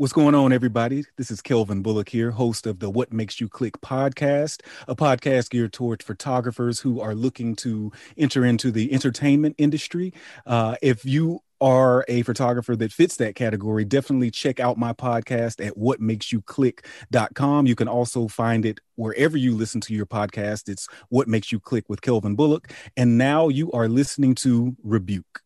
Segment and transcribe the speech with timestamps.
[0.00, 1.04] What's going on, everybody?
[1.18, 5.50] This is Kelvin Bullock here, host of the What Makes You Click podcast, a podcast
[5.50, 10.14] geared towards photographers who are looking to enter into the entertainment industry.
[10.46, 15.62] Uh, if you are a photographer that fits that category, definitely check out my podcast
[15.62, 17.66] at whatmakesyouklick.com.
[17.66, 20.70] You can also find it wherever you listen to your podcast.
[20.70, 22.72] It's What Makes You Click with Kelvin Bullock.
[22.96, 25.42] And now you are listening to Rebuke.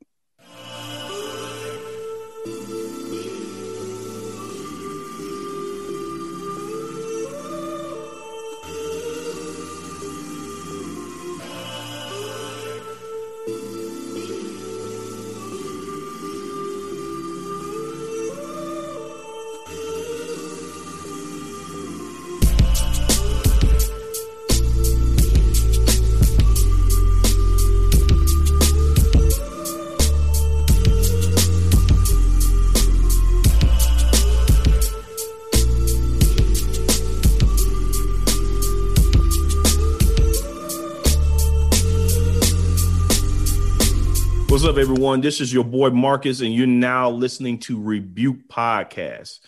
[44.74, 45.20] Up, everyone?
[45.20, 49.38] This is your boy Marcus, and you're now listening to Rebuke Podcast.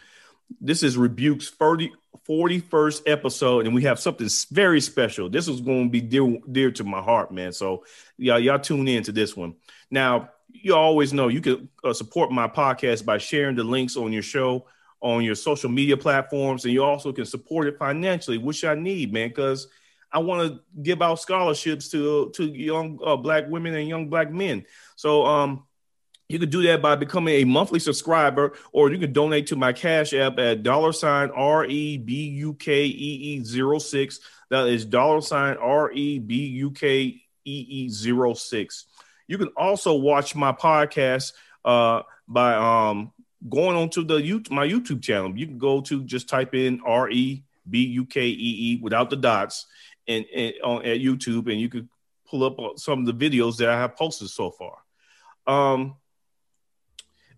[0.60, 1.90] This is Rebuke's 30,
[2.28, 5.28] 41st episode, and we have something very special.
[5.28, 7.52] This is going to be dear, dear to my heart, man.
[7.52, 7.84] So,
[8.16, 9.56] y'all, y'all tune in to this one.
[9.90, 14.12] Now, you always know you can uh, support my podcast by sharing the links on
[14.12, 14.66] your show
[15.00, 19.12] on your social media platforms, and you also can support it financially, which I need,
[19.12, 19.66] man, because
[20.12, 24.30] I want to give out scholarships to to young uh, black women and young black
[24.30, 24.64] men.
[24.96, 25.66] So um,
[26.28, 29.72] you could do that by becoming a monthly subscriber, or you can donate to my
[29.72, 34.20] Cash App at dollar sign R E B U K E E zero six.
[34.50, 38.86] That is dollar sign R E B U K E E zero six.
[39.28, 41.32] You can also watch my podcast
[41.64, 43.12] uh, by um,
[43.48, 45.36] going onto the YouTube, my YouTube channel.
[45.36, 49.10] You can go to just type in R E B U K E E without
[49.10, 49.66] the dots
[50.08, 51.88] and, and on at YouTube, and you could
[52.28, 54.78] pull up some of the videos that I have posted so far.
[55.46, 55.96] Um,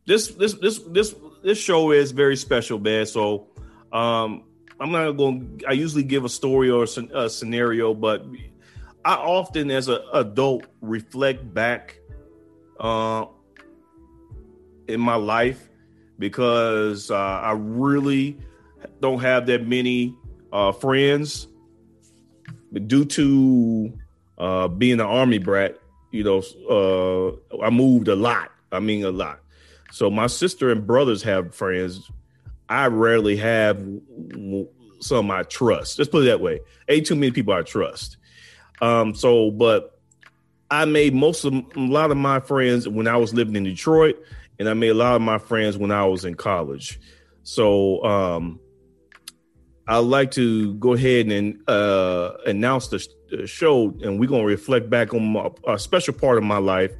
[0.06, 3.06] this this this this this show is very special, man.
[3.06, 3.48] So,
[3.93, 4.44] um,
[4.81, 5.60] I'm not going.
[5.69, 8.25] I usually give a story or a scenario, but
[9.04, 12.00] I often, as an adult, reflect back
[12.81, 13.26] uh,
[14.87, 15.69] in my life
[16.19, 18.38] because uh, I really
[19.00, 20.16] don't have that many
[20.53, 21.48] uh, friends.
[22.71, 23.93] But due to
[24.39, 25.79] uh, being an army brat,
[26.11, 28.51] you know, uh, I moved a lot.
[28.73, 29.41] I mean, a lot.
[29.93, 32.11] So my sister and brothers have friends.
[32.69, 33.83] I rarely have
[35.01, 35.99] some I trust.
[35.99, 36.61] Let's put it that way.
[36.89, 38.17] Ain't too many people I trust.
[38.81, 39.99] Um, so, but
[40.71, 44.23] I made most of a lot of my friends when I was living in Detroit,
[44.59, 47.00] and I made a lot of my friends when I was in college.
[47.43, 48.61] So, um,
[49.88, 55.15] I'd like to go ahead and uh, announce the show, and we're gonna reflect back
[55.15, 56.93] on my, a special part of my life,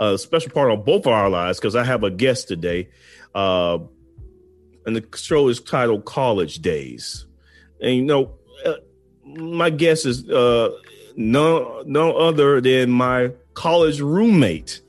[0.00, 2.88] a special part of both of our lives, because I have a guest today,
[3.36, 3.78] uh,
[4.84, 7.24] and the show is titled "College Days."
[7.80, 8.34] And you know,
[8.66, 8.74] uh,
[9.24, 10.70] my guest is uh,
[11.14, 14.80] no no other than my college roommate,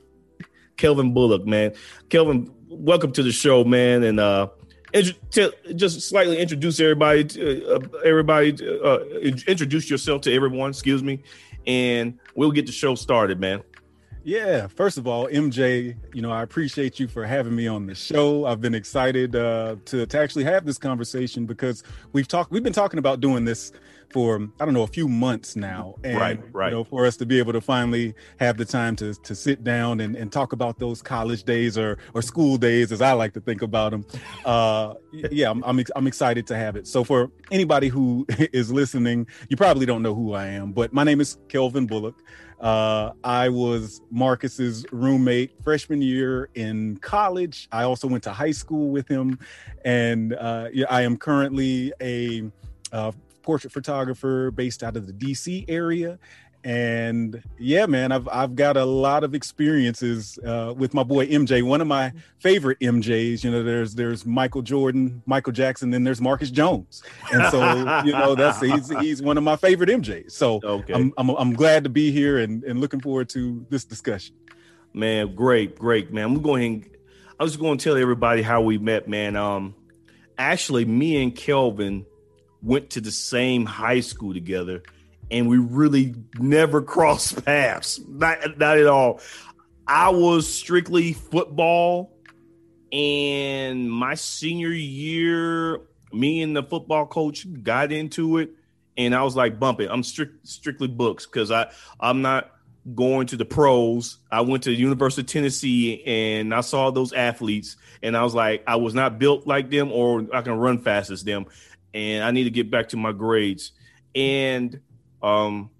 [0.76, 1.46] Kelvin Bullock.
[1.46, 1.74] Man,
[2.08, 4.48] Kelvin, welcome to the show, man, and uh,
[5.02, 8.52] to just slightly introduce everybody, to, uh, everybody,
[8.82, 8.98] uh,
[9.46, 10.70] introduce yourself to everyone.
[10.70, 11.22] Excuse me,
[11.66, 13.62] and we'll get the show started, man.
[14.26, 17.94] Yeah, first of all, MJ, you know, I appreciate you for having me on the
[17.94, 18.44] show.
[18.44, 22.72] I've been excited uh, to to actually have this conversation because we've talked, we've been
[22.72, 23.72] talking about doing this
[24.10, 26.70] for I don't know a few months now, and right, right.
[26.70, 29.64] You know, for us to be able to finally have the time to to sit
[29.64, 33.32] down and, and talk about those college days or or school days, as I like
[33.34, 34.06] to think about them.
[34.44, 34.94] Uh,
[35.30, 36.86] yeah, I'm, I'm I'm excited to have it.
[36.86, 41.04] So for anybody who is listening, you probably don't know who I am, but my
[41.04, 42.16] name is Kelvin Bullock.
[42.60, 47.68] Uh, I was Marcus's roommate freshman year in college.
[47.70, 49.38] I also went to high school with him,
[49.84, 52.50] and uh, yeah, I am currently a
[52.92, 53.12] uh,
[53.46, 56.18] portrait photographer based out of the DC area.
[56.64, 61.62] And yeah, man, I've I've got a lot of experiences uh, with my boy MJ.
[61.62, 66.20] One of my favorite MJs, you know, there's there's Michael Jordan, Michael Jackson, then there's
[66.20, 70.32] Marcus Jones, and so you know that's he's, he's one of my favorite MJs.
[70.32, 70.92] So okay.
[70.92, 74.34] I'm, I'm I'm glad to be here and and looking forward to this discussion.
[74.92, 76.34] Man, great, great, man.
[76.34, 76.90] We're going.
[77.38, 79.36] I was going to tell everybody how we met, man.
[79.36, 79.76] Um,
[80.36, 82.06] actually, me and Kelvin
[82.66, 84.82] went to the same high school together
[85.30, 88.00] and we really never crossed paths.
[88.08, 89.20] Not not at all.
[89.86, 92.12] I was strictly football
[92.92, 95.82] And my senior year,
[96.12, 98.50] me and the football coach got into it,
[98.96, 99.90] and I was like, "Bump it!
[99.92, 101.70] I'm strict, strictly books because I
[102.00, 102.52] I'm not
[102.94, 104.18] going to the pros.
[104.32, 108.34] I went to the University of Tennessee and I saw those athletes, and I was
[108.34, 111.46] like, I was not built like them, or I can run fast as them,
[111.96, 113.72] and I need to get back to my grades.
[114.14, 114.78] And
[115.22, 115.70] um,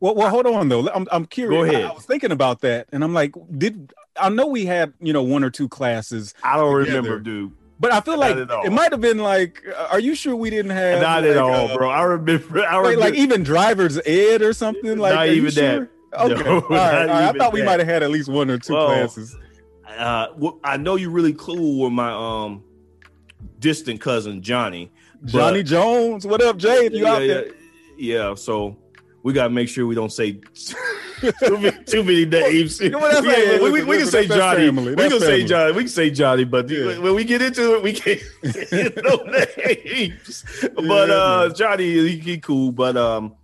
[0.00, 0.88] well, well, hold on though.
[0.88, 1.58] I'm I'm curious.
[1.58, 1.84] Go ahead.
[1.86, 5.22] I was thinking about that, and I'm like, did I know we had you know
[5.22, 6.34] one or two classes?
[6.42, 6.96] I don't Together.
[7.02, 7.52] remember, dude.
[7.80, 10.72] But I feel like it might have been like, uh, are you sure we didn't
[10.72, 11.88] have Not like, at all, uh, bro.
[11.88, 12.58] I remember.
[12.66, 13.00] I Like, remember.
[13.00, 15.54] like even driver's ed or something like Not even that.
[15.54, 15.90] sure?
[16.18, 17.10] Okay, No, all right, all right.
[17.10, 17.66] I thought we that.
[17.66, 19.36] might have had at least one or two Well, classes.
[19.96, 22.64] uh, well, I know you're really cool with my um
[23.60, 24.90] distant cousin Johnny.
[25.24, 26.86] Johnny Jones, what up, Jay?
[26.86, 27.46] If you yeah, out yeah, there,
[27.96, 28.34] yeah.
[28.34, 28.76] So
[29.22, 30.32] we gotta make sure we don't say
[31.20, 32.80] too, many, too many names.
[32.80, 34.66] Yeah, well, that's Yeah, like- we, we, we can say Johnny.
[34.66, 34.90] family.
[34.90, 35.44] We That's can say.
[35.44, 35.72] Johnny.
[35.72, 36.98] We can say Johnny, but Yeah.
[36.98, 38.22] when we get into it, we can't
[39.04, 40.44] no names.
[40.74, 41.48] But Yeah, uh.
[41.52, 42.70] Johnny, he, he cool.
[42.72, 43.34] But um,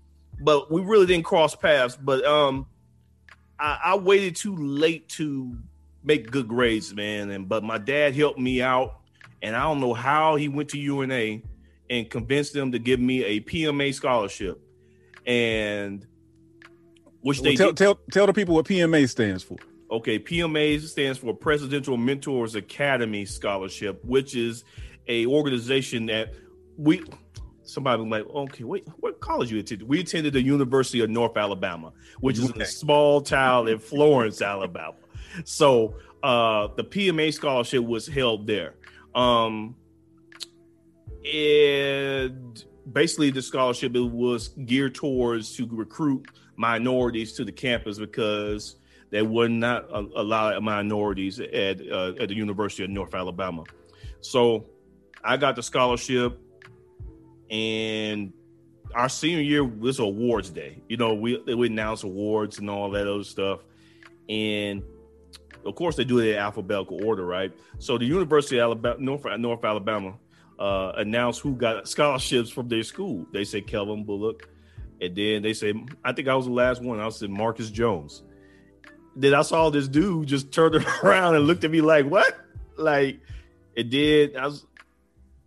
[0.41, 1.97] but we really didn't cross paths.
[2.01, 2.67] But um,
[3.59, 5.57] I, I waited too late to
[6.05, 7.31] make good grades, man.
[7.31, 9.01] And but my dad helped me out,
[9.43, 11.41] and I don't know how he went to UNA
[11.91, 14.61] and convinced them to give me a PMA scholarship,
[15.27, 16.07] and
[17.21, 17.77] which Well, they tell, did.
[17.77, 19.57] tell tell the people what PMA stands for.
[19.91, 24.65] Okay, PMA stands for Presidential Mentors Academy Scholarship, which is
[25.07, 26.33] a organization that
[26.77, 27.05] we
[27.63, 29.89] somebody was like, okay, wait, what college you attended?
[29.89, 32.63] We attended the University of North Alabama, which is in Okay.
[32.63, 34.97] a small town in Florence, Alabama.
[35.45, 38.75] So uh the PMA scholarship was held there.
[39.15, 39.77] Um
[41.33, 48.77] and basically the scholarship it was geared towards to recruit minorities to the campus because
[49.11, 53.65] they would not a, a minorities at uh, at the University of North Alabama.
[54.21, 54.67] So
[55.23, 56.39] I got the scholarship,
[57.51, 58.33] and
[58.95, 60.83] our senior year was awards day.
[60.89, 63.61] You know, we would announce awards and all that other stuff,
[64.29, 64.83] and
[65.65, 67.53] of course they do it in alphabetical order, right?
[67.79, 70.15] So the University of Alabama, North North Alabama,
[70.59, 73.27] uh, announced who got scholarships from their school.
[73.33, 74.49] They said Kelvin Bullock,
[75.01, 77.01] and then they said I think I was the last one.
[77.01, 78.23] I said Marcus Jones.
[79.17, 82.37] Then I saw this dude just turned around and looked at me like, "What?"
[82.77, 83.21] Like
[83.75, 84.37] it did.
[84.37, 84.67] I was,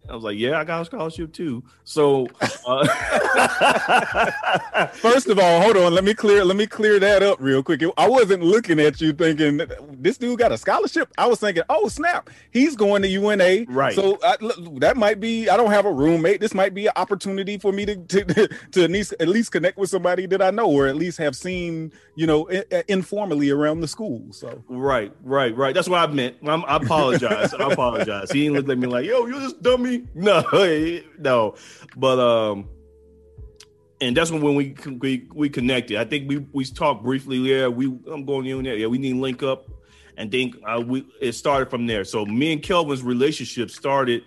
[0.09, 2.27] I was like, "Yeah, I got a scholarship too." So,
[2.65, 2.87] uh,
[4.93, 5.93] First of all, hold on.
[5.93, 6.43] Let me clear.
[6.43, 7.81] Let me clear that up real quick.
[7.97, 9.61] I wasn't looking at you thinking
[9.91, 11.11] this dude got a scholarship.
[11.17, 13.65] I was thinking, oh snap, he's going to UNA.
[13.67, 13.95] Right.
[13.95, 14.37] So I,
[14.79, 15.49] that might be.
[15.49, 16.41] I don't have a roommate.
[16.41, 19.77] This might be an opportunity for me to to, to at least at least connect
[19.77, 22.47] with somebody that I know, or at least have seen, you know,
[22.87, 24.25] informally around the school.
[24.31, 25.73] So Right, right, right.
[25.73, 26.37] That's what I meant.
[26.45, 27.53] I'm, I apologize.
[27.53, 28.31] I apologize.
[28.31, 30.43] He didn't look at me like, "Yo, you just dummy." No,
[31.19, 31.55] no.
[31.95, 32.69] But um,
[34.01, 35.97] and that's when when we we we connected.
[35.97, 37.37] I think we we talked briefly.
[37.37, 38.75] Yeah, we I'm going to there.
[38.75, 39.67] Yeah, we need to link up,
[40.17, 42.03] and then uh, we it started from there.
[42.03, 44.23] So me and Kelvin's relationship started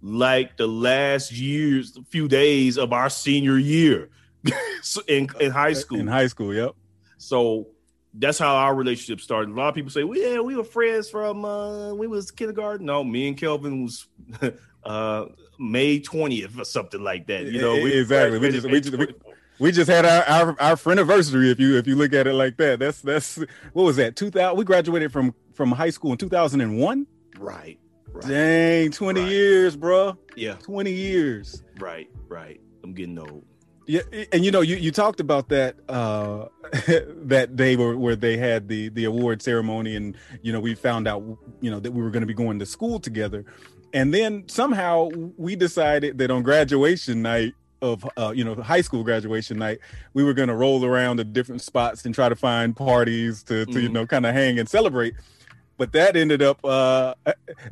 [0.00, 4.10] like the last years, few days of our senior year
[4.82, 5.98] So in in high school.
[5.98, 6.74] in high school, yep.
[7.18, 7.68] So
[8.14, 9.50] that's how our relationship started.
[9.50, 12.86] A lot of people say, "Well, yeah, we were friends from uh, we was kindergarten."
[12.86, 14.06] No, me and Kelvin was
[14.88, 15.26] uh,
[15.58, 17.44] May twentieth or something like that.
[17.46, 18.38] You know, we Exactly.
[18.38, 19.14] We just- we just- we-
[19.60, 21.50] We just had our, our our friend anniversary.
[21.50, 23.38] If you if you look at it like that, that's that's
[23.72, 24.14] what was that?
[24.14, 24.56] Two thousand.
[24.56, 27.08] We graduated from from high school in two thousand and one.
[27.40, 27.76] right,
[28.12, 29.30] right, Dang, twenty Right.
[29.32, 30.16] years, bro.
[30.36, 31.64] yeah, Twenty years.
[31.80, 32.60] right, right.
[32.84, 33.44] I'm getting old.
[33.88, 36.46] Yeah, and you know, you, you talked about that uh
[37.26, 41.08] that day where, where they had the the award ceremony, and you know, we found
[41.08, 41.22] out
[41.60, 43.44] you know that we were going to be going to school together,
[43.92, 49.04] and then somehow we decided that on graduation night of uh, you know high school
[49.04, 49.78] graduation night,
[50.14, 53.66] we were going to roll around to different spots and try to find parties to
[53.66, 53.92] to you Mhm.
[53.92, 55.14] know kind of hang and celebrate.
[55.76, 57.14] But that ended up uh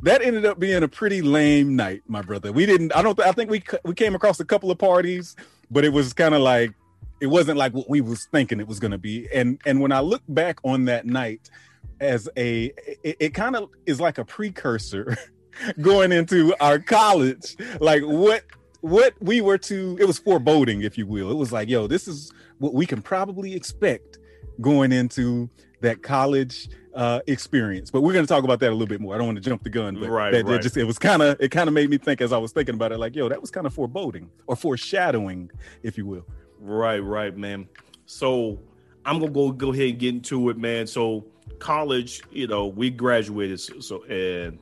[0.02, 2.52] that ended up being a pretty lame night, my brother.
[2.52, 2.94] We didn't.
[2.94, 3.18] I don't.
[3.20, 5.34] I think we c- we came across a couple of parties,
[5.72, 6.72] but it was kind of like
[7.20, 9.26] it wasn't like what we was thinking it was going to be.
[9.34, 11.50] And and when I look back on that night,
[11.98, 12.66] as a
[13.02, 15.16] it, it kind of is like a precursor
[15.80, 18.44] going into our college, like what
[18.80, 19.96] what we were to.
[20.00, 21.30] It was foreboding, if you will.
[21.30, 24.18] It was like, yo, this is what we can probably expect
[24.60, 25.50] going into
[25.82, 29.14] that college uh experience but we're going to talk about that a little bit more
[29.14, 30.62] i don't want to jump the gun but Right, that, that right.
[30.62, 32.74] just it was kind of it kind of made me think as i was thinking
[32.74, 35.50] about it like yo that was kind of foreboding or foreshadowing
[35.82, 36.24] if you will
[36.60, 37.68] Right, right, man.
[38.06, 38.58] So
[39.04, 40.86] I'm gonna go go ahead and get into it, man.
[40.86, 41.26] So
[41.58, 44.58] college, you know, we graduated, so, so and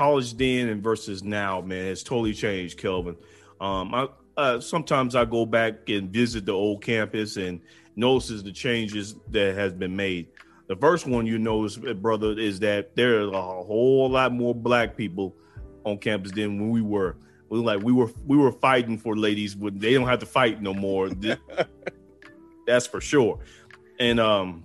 [0.00, 3.14] college then and versus now, man, it's totally changed, Kelvin.
[3.60, 7.60] Um, I, uh, sometimes I go back and visit the old campus and
[7.96, 10.28] notices the changes that has been made.
[10.68, 14.54] The first one you notice, uh, brother, is that there are a whole lot more
[14.54, 15.36] black people
[15.84, 17.18] on campus than when we were.
[17.50, 20.26] We were like we were we were fighting for ladies, but they don't have to
[20.26, 21.10] fight no more.
[22.66, 23.40] That's for sure.
[23.98, 24.64] And um,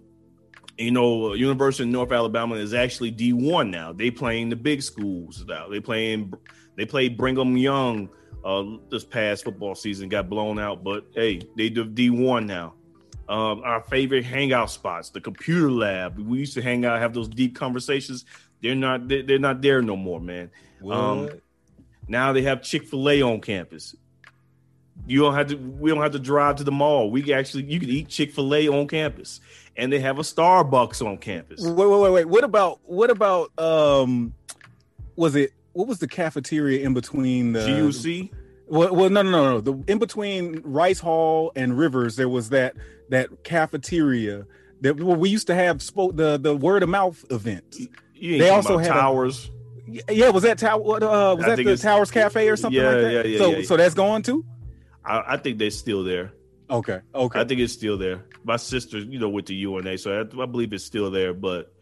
[0.77, 3.94] you know, University of North Alabama is actually D one now.
[3.94, 5.67] They playing the big schools now.
[5.70, 6.34] They playing
[6.75, 8.10] they played Brigham Young
[8.44, 12.74] uh, this past football season, got blown out, but hey, they do D one now.
[13.27, 16.20] Um, our favorite hangout spots, the computer lab.
[16.20, 18.25] We used to hang out, have those deep conversations.
[18.62, 20.51] They're not they're not there no more, man.
[20.88, 21.29] Um,
[22.08, 23.96] now they have Chick Fil A on campus.
[25.08, 25.55] You don't have to.
[25.55, 27.10] We don't have to drive to the mall.
[27.10, 29.41] We actually you can eat Chick Fil A on campus,
[29.77, 31.62] and they have a Starbucks on campus.
[31.62, 32.25] Wait, wait, wait, wait.
[32.25, 34.34] What about what about um?
[35.15, 38.32] Was it what was the cafeteria in between the GUC?
[38.67, 39.62] Well, well, no, no, no, no.
[39.62, 42.75] The in between Rice Hall and Rivers, there was that
[43.10, 44.46] that cafeteria
[44.82, 47.75] that well, we used to have spoke the the word of mouth event.
[48.20, 49.50] they also had towers.
[50.08, 50.82] A, yeah, was that tower?
[50.82, 53.12] Uh, was I that the Towers Cafe or something yeah, like that?
[53.12, 54.44] Yeah, yeah, so, yeah, so that's gone too.
[55.05, 56.34] I, I, think they're still there.
[56.69, 57.39] Okay, okay.
[57.39, 58.25] I think it's still there.
[58.43, 61.34] My sister, you know, went to UNA, so I, I believe it's still there.
[61.34, 61.74] But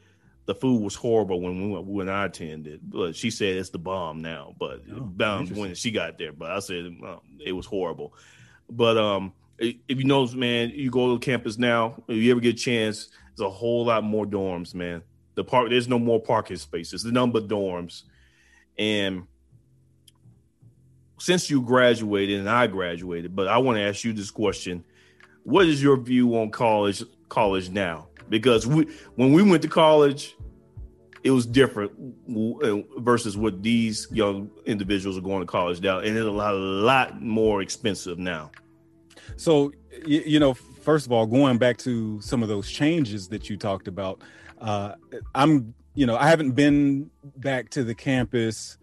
[0.45, 2.81] the food was horrible when we, when I attended.
[2.83, 4.53] But she said it's the bomb now.
[4.59, 6.33] But oh, bomb when she got there.
[6.33, 8.13] But I said um, it was horrible.
[8.69, 12.03] But um, if you know, man, you go to campus now.
[12.07, 15.03] If you ever get a chance, there's a whole lot more dorms, man.
[15.35, 17.03] The park, there's no more parking spaces.
[17.03, 18.03] The number of dorms,
[18.77, 19.27] and
[21.23, 24.83] since you graduated and I graduated, but I want to ask you this question:
[25.43, 27.01] What is your view on college?
[27.29, 30.35] College now, because we when we went to college,
[31.23, 31.93] it was different
[32.97, 36.57] versus what these young individuals are going to college now, and it's a lot, a
[36.57, 38.51] lot more expensive now.
[39.37, 39.71] So,
[40.05, 43.55] you, you know, first of all, going back to some of those changes that you
[43.55, 44.21] talked about,
[44.59, 44.95] uh,
[45.33, 48.77] I'm, you know, I haven't been back to the campus.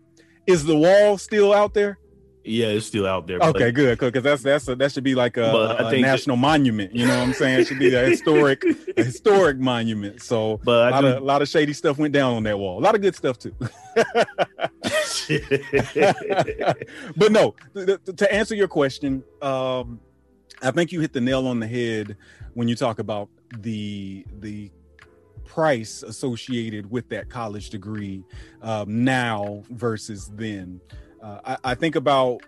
[0.47, 1.99] is the wall still out there?
[2.43, 3.37] Yeah, it's still out there.
[3.39, 6.95] Okay, good, because that's that's a, that should be like a, a, national that, monument.
[6.95, 7.59] You know what I'm saying?
[7.59, 8.63] It should be a historic,
[8.97, 10.21] a historic monument.
[10.21, 12.79] So, but a lot, of, a lot of shady stuff went down on that wall.
[12.79, 13.53] A lot of good stuff too.
[17.15, 19.99] but no, to answer your question, um,
[20.61, 22.17] I think you hit the nail on the head
[22.59, 24.69] when you talk about the the
[25.45, 28.21] price associated with that college degree
[28.61, 30.81] um, now versus then.
[31.23, 32.41] Uh, I, I, think about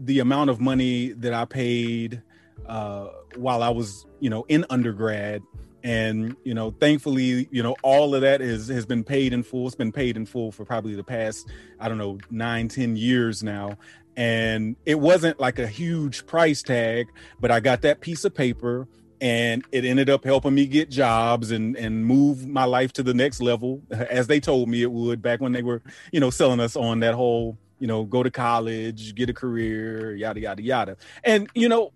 [0.00, 2.20] the amount of money that I paid
[2.66, 5.40] uh, while I was, you know, in undergrad,
[5.84, 9.68] and you know, thankfully, you know, all of that is has been paid in full.
[9.68, 11.48] It's been paid in full for probably the past,
[11.78, 13.78] I don't know, nine, ten years now.
[14.16, 17.08] And it wasn't like a huge price tag,
[17.38, 18.88] but I got that piece of paper
[19.20, 23.14] and it ended up helping me get jobs and and move my life to the
[23.14, 25.82] next level as they told me it would back when they were
[26.12, 30.14] you know selling us on that whole you know go to college get a career
[30.14, 30.96] yada yada yada.
[31.24, 31.92] And you know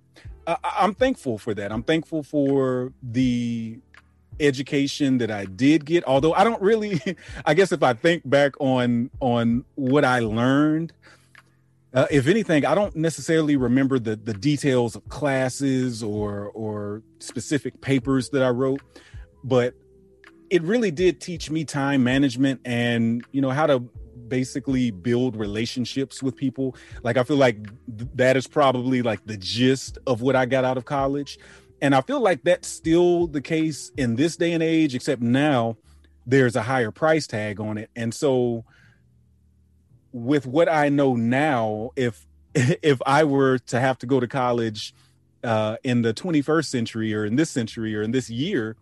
[0.46, 1.72] I, i'm thankful for that.
[1.72, 3.78] I'm thankful for the
[4.38, 6.98] education that i did get although i don't really
[7.44, 10.94] i guess if i think back on on what i learned
[11.92, 17.80] uh, if anything, I don't necessarily remember the the details of classes or or specific
[17.80, 18.80] papers that I wrote,
[19.42, 19.74] but
[20.50, 23.80] it really did teach me time management and you know how to
[24.28, 26.76] basically build relationships with people.
[27.02, 27.56] Like I feel like
[27.98, 31.40] th- that is probably like the gist of what I got out of college,
[31.82, 35.76] and I feel like that's still the case in this day and age, except now
[36.24, 38.64] there's a higher price tag on it, and so
[40.12, 44.94] with what I know now, if if I were to have to go to college
[45.44, 48.76] uh, in the 21st century or in this century or in this year,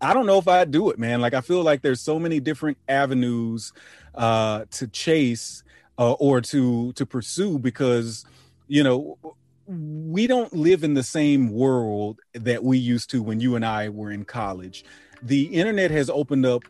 [0.00, 1.20] I don't know if I'd do it, man.
[1.20, 3.72] Like I feel like there's so many different avenues
[4.14, 5.62] uh, to chase
[5.98, 8.24] uh, or to to pursue because
[8.68, 9.18] you know
[9.66, 13.90] we don't live in the same world that we used to when you and I
[13.90, 14.84] were in college.
[15.20, 16.62] The internet has opened up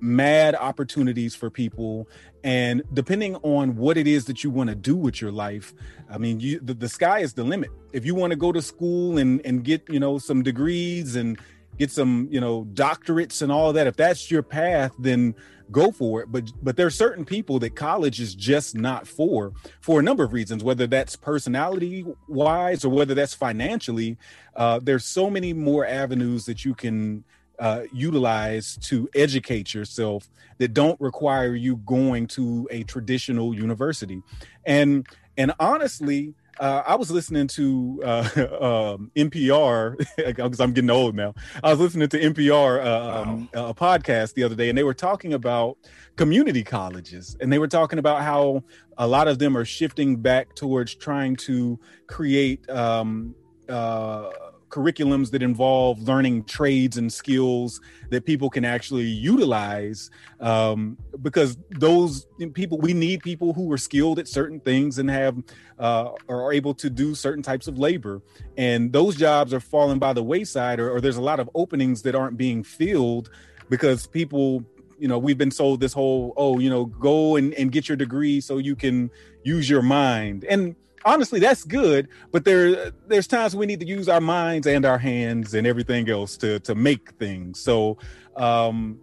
[0.00, 2.08] mad opportunities for people.
[2.44, 5.74] And depending on what it is that you want to do with your life
[6.10, 7.70] i mean you the, the sky is the limit.
[7.92, 11.38] If you want to go to school and and get you know some degrees and
[11.78, 15.34] get some you know doctorates and all that if that's your path then
[15.70, 16.30] go for it.
[16.30, 20.24] But but there are certain people that college is just not for for a number
[20.24, 24.16] of reasons whether that's personality wise or whether that's financially.
[24.54, 27.24] Uh, there's so many more avenues that you can
[27.58, 34.22] uh, utilize to educate yourself that don't require you going to a traditional university
[34.66, 38.28] and and honestly uh, I was listening to uh,
[38.94, 41.34] um, NPR because I'm getting old now.
[41.62, 43.68] I was listening to NPR uh, um, wow.
[43.68, 45.76] a podcast the other day, and they were talking about
[46.16, 48.62] community colleges, and they were talking about how
[48.98, 53.34] a lot of them are shifting back towards trying to create um,
[53.68, 54.30] uh,
[54.68, 57.80] curriculums that involve learning trades and skills
[58.10, 64.18] that people can actually utilize um, because those people we need people who are skilled
[64.18, 65.36] at certain things and have
[65.78, 68.22] uh, are able to do certain types of labor.
[68.56, 72.02] And those jobs are falling by the wayside or, or there's a lot of openings
[72.02, 73.30] that aren't being filled
[73.68, 74.64] because people
[74.98, 77.96] you know we've been sold this whole oh you know go and, and get your
[77.96, 79.10] degree so you can
[79.44, 80.44] use your mind.
[80.44, 80.74] And
[81.06, 84.98] honestly that's good but there there's times we need to use our minds and our
[84.98, 87.58] hands and everything else to to make things.
[87.60, 87.96] So
[88.36, 89.00] um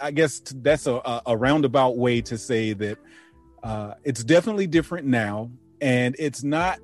[0.00, 2.96] i guess that's a, a roundabout way to say that
[3.62, 5.50] uh it's definitely different now
[5.80, 6.80] and it's not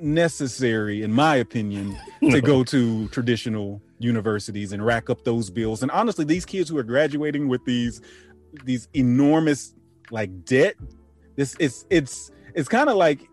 [0.00, 1.96] necessary in my opinion
[2.30, 5.82] to go to traditional universities and rack up those bills.
[5.82, 8.00] And honestly these kids who are graduating with these
[8.64, 9.74] these enormous
[10.10, 10.76] like debt
[11.36, 13.28] this it's it's it's kind of like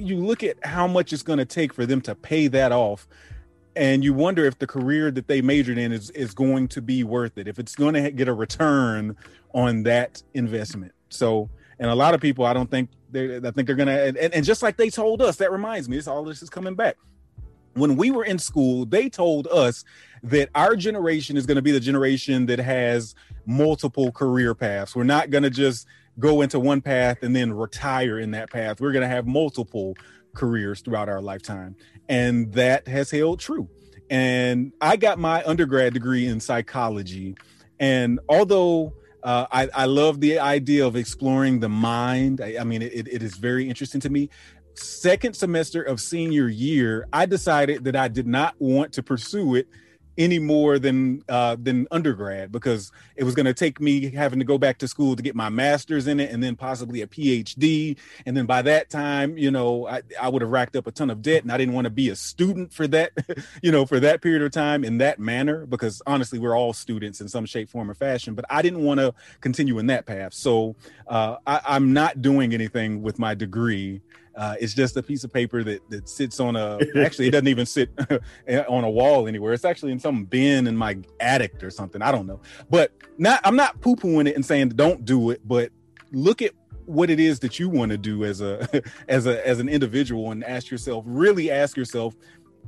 [0.00, 3.06] you look at how much it's going to take for them to pay that off
[3.76, 7.04] and you wonder if the career that they majored in is is going to be
[7.04, 9.16] worth it if it's going to get a return
[9.54, 10.92] on that investment.
[11.08, 14.04] So and a lot of people i don't think they i think they're going to
[14.20, 16.74] and, and just like they told us that reminds me this all this is coming
[16.74, 16.96] back.
[17.74, 19.84] When we were in school they told us
[20.24, 23.14] that our generation is going to be the generation that has
[23.46, 24.94] multiple career paths.
[24.94, 25.86] We're not going to just
[26.18, 28.80] go into one path and then retire in that path.
[28.80, 29.94] We're going to have multiple
[30.34, 31.76] careers throughout our lifetime.
[32.08, 33.68] And that has held true.
[34.08, 37.36] And I got my undergrad degree in psychology.
[37.78, 42.82] And although uh, I, I, love the idea of exploring the mind, I, I mean,
[42.82, 44.30] it, it is very interesting to me.
[44.74, 49.68] Second semester of senior year, I decided that I did not want to pursue it
[50.18, 54.44] any more than uh, than undergrad because it was going to take me having to
[54.44, 57.96] go back to school to get my master's in it and then possibly a PhD.
[58.26, 61.10] And then by that time, you know, I, I would have racked up a ton
[61.10, 63.12] of debt and I didn't want to be a student for that,
[63.62, 67.20] you know, for that period of time in that manner because honestly, we're all students
[67.20, 68.34] in some shape, form, or fashion.
[68.34, 70.34] But I didn't want to continue in that path.
[70.34, 74.02] So uh, I, I'm not doing anything with my degree
[74.34, 76.78] uh, it's just a piece of paper that that sits on a.
[76.96, 77.90] Actually, it doesn't even sit
[78.68, 79.52] on a wall anywhere.
[79.52, 82.02] It's actually in some bin in my attic or something.
[82.02, 82.40] I don't know.
[82.68, 83.40] But not.
[83.44, 85.40] I'm not poo pooing it and saying don't do it.
[85.46, 85.70] But
[86.12, 86.52] look at
[86.86, 90.30] what it is that you want to do as a as a as an individual
[90.30, 91.04] and ask yourself.
[91.06, 92.14] Really ask yourself.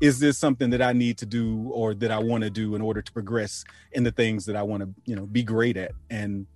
[0.01, 2.83] Is this something that I need to do or that I want to do in
[2.83, 5.93] order to progress in the things that I want to, you know, be great at?
[6.11, 6.47] And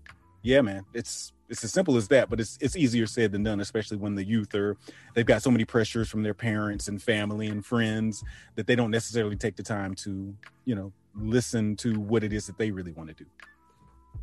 [0.42, 3.60] yeah, man, it's it's as simple as that but it's it's easier said than done
[3.60, 4.76] especially when the youth are
[5.14, 8.90] they've got so many pressures from their parents and family and friends that they don't
[8.90, 12.92] necessarily take the time to you know listen to what it is that they really
[12.92, 13.26] want to do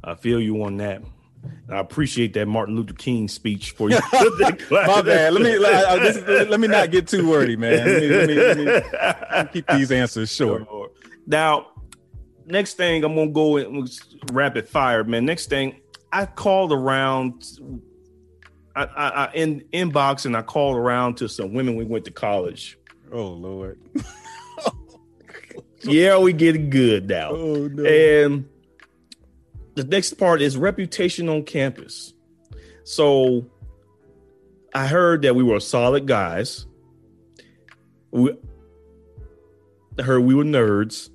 [0.03, 1.01] i feel you on that
[1.69, 3.99] I appreciate that Martin Luther King speech for you.
[4.71, 5.33] My bad.
[5.33, 7.86] Let me let, this, let, me not get too wordy, man.
[7.86, 10.65] Let me, let me, let me keep these answers short.
[11.27, 11.67] Now,
[12.45, 13.89] next thing I'm gonna go and
[14.31, 15.25] rapid fire, man.
[15.25, 15.81] Next thing
[16.13, 17.43] I called around.
[18.76, 22.12] I, I, I in inbox and I called around to some women we went to
[22.12, 22.78] college.
[23.12, 23.80] Oh Lord.
[25.82, 27.32] yeah, we getting good now.
[27.32, 27.84] Oh, no.
[27.84, 28.47] And
[29.73, 32.13] the next part is reputation on campus.
[32.84, 33.47] So
[34.73, 36.67] I heard that we were solid guys.
[38.12, 38.38] We
[39.99, 41.10] heard we were nerds.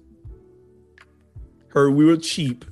[1.69, 2.65] Heard we were cheap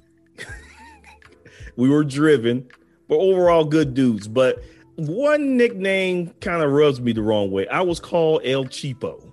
[1.77, 2.69] we were driven,
[3.09, 4.29] but overall good dudes.
[4.29, 4.63] But
[4.97, 7.69] one nickname kind of rubs me the wrong way.
[7.69, 9.33] I was called El Cheapo.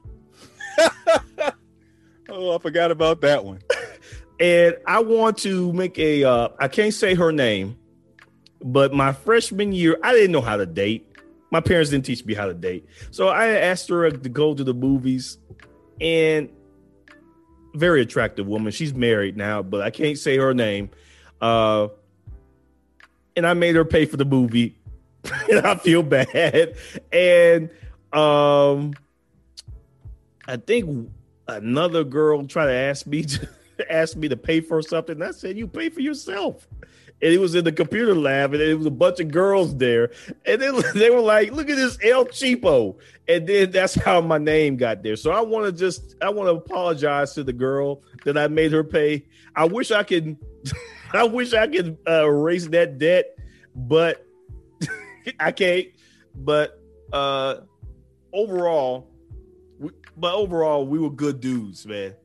[2.30, 3.60] oh, I forgot about that one.
[4.40, 6.24] and I want to make a.
[6.24, 7.78] Uh, I can't say her name,
[8.62, 11.10] but my freshman year, I didn't know how to date.
[11.52, 12.86] My parents didn't teach me how to date.
[13.12, 15.38] So I asked her to go to the movies
[16.02, 16.50] and
[17.76, 18.72] very attractive woman.
[18.72, 20.90] She's married now, but I can't say her name.
[21.40, 21.90] Uh,
[23.36, 24.78] and I made her pay for the movie.
[25.50, 26.76] and I feel bad.
[27.12, 27.70] And
[28.12, 28.94] um
[30.48, 31.10] I think
[31.48, 33.50] another girl tried to ask me to
[33.90, 35.16] ask me to pay for something.
[35.16, 36.68] And I said, "You pay for yourself."
[37.22, 40.12] And it was in the computer lab, and it was a bunch of girls there,
[40.46, 44.38] and they, they were like, "Look at this El Cheapo," and then that's how my
[44.38, 45.16] name got there.
[45.16, 48.74] So I want to just I want to apologize to the girl that I made
[48.74, 49.26] her pay.
[49.56, 50.38] I wish I could,
[51.20, 53.38] I wish I could uh, erase that debt,
[53.76, 54.26] but
[55.40, 55.88] I can't.
[56.36, 56.80] But
[57.12, 57.58] uh
[58.34, 59.12] overall,
[59.80, 62.16] we, but overall, we were good dudes, man.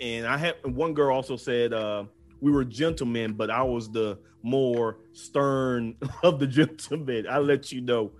[0.00, 2.04] And I had one girl also said uh,
[2.40, 7.26] we were gentlemen, but I was the more stern of the gentlemen.
[7.30, 8.12] I let you know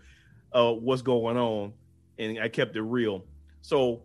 [0.53, 1.73] uh, what's going on,
[2.19, 3.25] and I kept it real.
[3.63, 4.03] So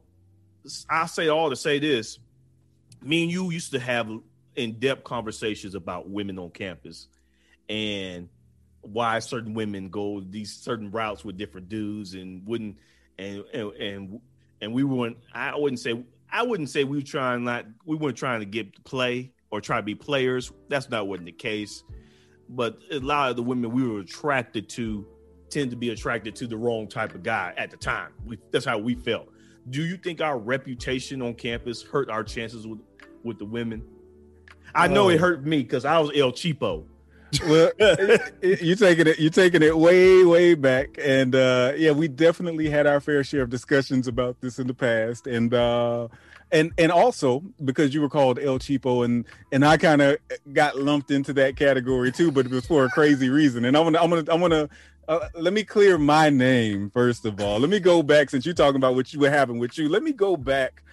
[0.89, 2.17] I say all to say this:
[3.03, 4.09] me and you used to have
[4.57, 7.07] in-depth conversations about women on campus,
[7.69, 8.27] and
[8.81, 12.77] why certain women go these certain routes with different dudes and wouldn't
[13.17, 14.21] and and and,
[14.61, 18.17] and we weren't I wouldn't say I wouldn't say we were trying not we weren't
[18.17, 20.51] trying to get play or try to be players.
[20.67, 21.83] That's not wasn't the case.
[22.49, 25.05] But a lot of the women we were attracted to
[25.49, 28.11] tend to be attracted to the wrong type of guy at the time.
[28.25, 29.29] We, that's how we felt.
[29.69, 32.79] Do you think our reputation on campus hurt our chances with
[33.23, 33.83] with the women?
[34.77, 35.19] I know it oh.
[35.19, 36.85] hurt me because I was El Cheapo
[37.45, 37.71] well,
[38.41, 42.87] you taking it, you taking it way, way back, and uh, yeah, we definitely had
[42.87, 46.07] our fair share of discussions about this in the past, and uh,
[46.51, 50.17] and and also because you were called El Cheapo, and and I kind of
[50.53, 53.83] got lumped into that category too, but it was for a crazy reason, and I'm
[53.83, 54.69] gonna, I'm gonna, I'm gonna.
[55.09, 57.59] Uh, let me clear my name first of all.
[57.59, 59.87] Let me go back since you're talking about what you were having with you.
[59.87, 60.83] Let me go back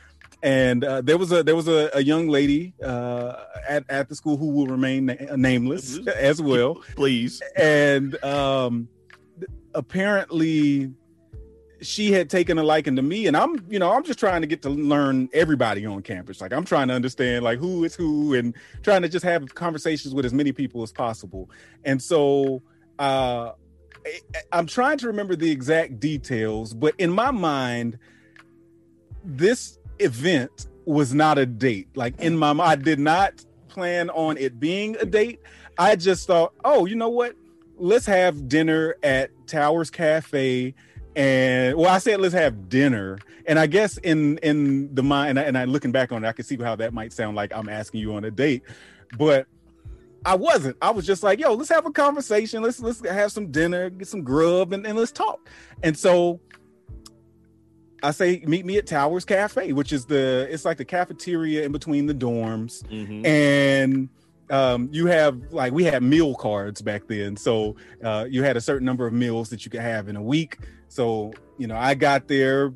[0.45, 4.15] and uh, there was a there was a, a young lady uh, at at the
[4.15, 7.43] school who will remain na- nameless as well, please.
[7.57, 8.89] And um,
[9.75, 10.93] apparently,
[11.81, 14.47] she had taken a liking to me, and I'm you know I'm just trying to
[14.47, 16.43] get to learn everybody on campus.
[16.43, 20.15] Like I'm trying to understand like who is who, and trying to just have conversations
[20.15, 21.51] with as many people as possible.
[21.85, 22.63] And so.
[22.99, 23.53] Uh,
[24.53, 27.99] I'm trying to remember the exact details, but in my mind,
[29.25, 31.89] this event was not a date.
[31.95, 35.41] Like in my mind, I did not plan on it being a date.
[35.79, 37.35] I just thought, oh, you know what?
[37.77, 40.75] Let's have dinner at Towers Cafe.
[41.17, 45.39] And well, I said let's have dinner, and I guess in in the mind, and
[45.39, 47.55] I, and I looking back on it, I can see how that might sound like
[47.55, 48.63] I'm asking you on a date,
[49.17, 49.47] but
[50.25, 50.77] I wasn't.
[50.83, 52.63] I was just like, yo, let's have a conversation.
[52.63, 55.49] Let's let's have some dinner, get some grub, and, and let's talk.
[55.85, 56.41] And so
[58.05, 61.73] I say meet me at Towers Cafe, which is the it's like the cafeteria in
[61.73, 63.25] between the dorms, mm-hmm.
[63.25, 64.11] and
[64.51, 68.61] um, you have like we had meal cards back then, so uh, you had a
[68.61, 70.59] certain number of meals that you could have in a week.
[70.89, 72.75] So you know, I got there,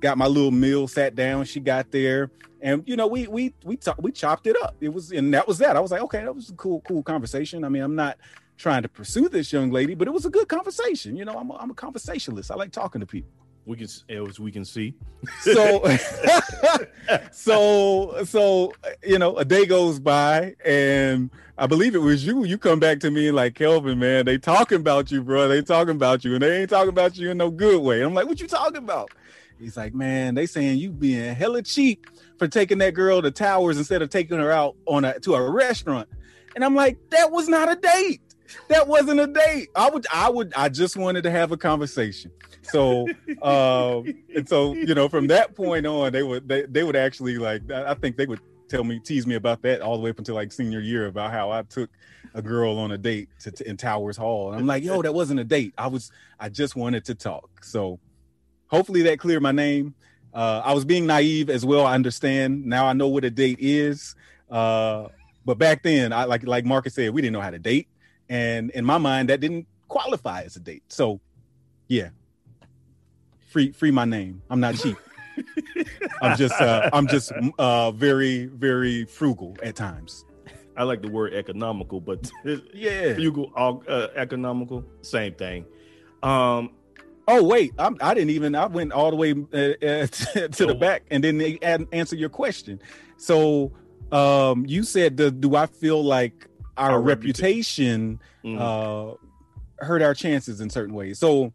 [0.00, 1.46] got my little meal, sat down.
[1.46, 4.76] She got there, and you know, we we we talk, we chopped it up.
[4.82, 5.78] It was and that was that.
[5.78, 7.64] I was like, okay, that was a cool cool conversation.
[7.64, 8.18] I mean, I'm not
[8.58, 11.16] trying to pursue this young lady, but it was a good conversation.
[11.16, 12.50] You know, I'm a, I'm a conversationalist.
[12.50, 13.30] I like talking to people
[13.68, 14.94] we can as we can see.
[15.42, 15.84] So
[17.32, 18.72] so so
[19.04, 22.44] you know a day goes by and i believe it was you.
[22.44, 25.48] You come back to me like kelvin man they talking about you bro.
[25.48, 28.00] They talking about you and they ain't talking about you in no good way.
[28.00, 29.10] I'm like what you talking about?
[29.60, 32.06] He's like man they saying you being hella cheap
[32.38, 35.50] for taking that girl to towers instead of taking her out on a to a
[35.50, 36.08] restaurant.
[36.54, 38.22] And i'm like that was not a date.
[38.68, 39.68] That wasn't a date.
[39.76, 42.30] I would i would i just wanted to have a conversation
[42.70, 43.06] so
[43.42, 44.04] um
[44.34, 47.70] and so you know from that point on they would they, they would actually like
[47.70, 50.34] i think they would tell me tease me about that all the way up until
[50.34, 51.90] like senior year about how i took
[52.34, 54.52] a girl on a date to, to in towers hall.
[54.52, 55.74] And i'm like yo that wasn't a date.
[55.78, 57.64] I was i just wanted to talk.
[57.64, 57.98] So
[58.68, 59.94] hopefully that cleared my name.
[60.34, 62.64] Uh i was being naive as well i understand.
[62.64, 64.14] Now i know what a date is.
[64.50, 65.08] Uh
[65.44, 67.88] but back then i like like marcus said we didn't know how to date.
[68.28, 70.84] And in my mind that didn't qualify as a date.
[70.88, 71.20] So
[71.88, 72.10] yeah
[73.48, 74.42] free free my name.
[74.50, 74.96] I'm not cheap.
[76.22, 80.24] I'm just uh, I'm just uh, very very frugal at times.
[80.76, 82.30] I like the word economical, but
[82.72, 85.64] yeah, frugal, uh, economical, same thing.
[86.22, 86.70] Um,
[87.26, 88.54] oh wait, I'm, I did not even.
[88.54, 92.16] I went all the way uh, uh to, to the back and then they answer
[92.16, 92.80] your question.
[93.16, 93.72] So
[94.12, 99.82] um, you said, the, do I feel like our, our reputation, reputation mm-hmm.
[99.82, 101.18] uh, hurt our chances in certain ways?
[101.18, 101.52] So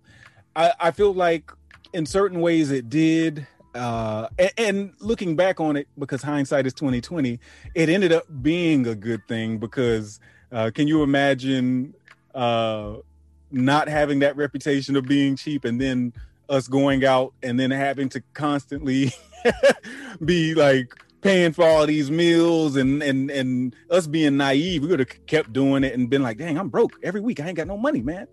[0.56, 1.52] I, I feel like
[1.94, 3.48] in certain ways it did.
[3.74, 7.40] Uh, and, and, looking back on it, because hindsight is twenty twenty,
[7.74, 9.58] it ended up being a good thing.
[9.58, 10.20] Because
[10.52, 11.96] uh, can you imagine
[12.36, 12.98] uh,
[13.50, 16.14] not having that reputation of being cheap, and then
[16.50, 19.12] us going out and then having to constantly
[20.26, 25.00] be like paying for all these meals and and and us being naive, we would
[25.00, 27.40] have kept doing it and been like, "Dang, I'm broke every week.
[27.40, 28.28] I ain't got no money, man."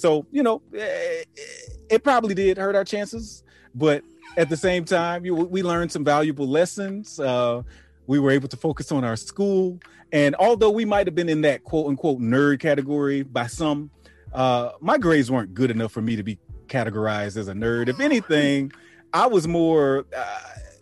[0.00, 4.02] So you know, it, eh, it probably did hurt our chances, but
[4.36, 7.20] at the same time, you, we learned some valuable lessons.
[7.20, 7.62] Uh,
[8.06, 9.78] we were able to focus on our school,
[10.12, 13.90] and although we might have been in that quote unquote nerd category by some,
[14.32, 17.88] uh, my grades weren't good enough for me to be categorized as a nerd.
[17.88, 18.72] If anything,
[19.12, 20.06] I was more.
[20.16, 20.38] Uh,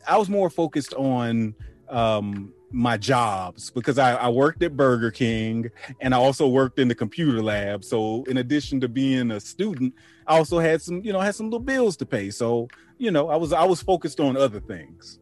[0.06, 1.54] I was more focused on
[1.88, 6.88] um, my jobs because I, I, worked at Burger King and I also worked in
[6.88, 7.82] the computer lab.
[7.82, 9.94] So in addition to being a student,
[10.26, 12.30] I also had some, you know, had some little bills to pay.
[12.30, 15.18] So, you know, I was I was focused on other things.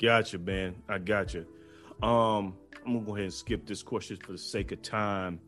[0.00, 0.76] Gotcha, man.
[0.88, 1.40] I gotcha.
[2.02, 2.54] Um,
[2.86, 5.40] I'm gonna go ahead and skip this question for the sake of time.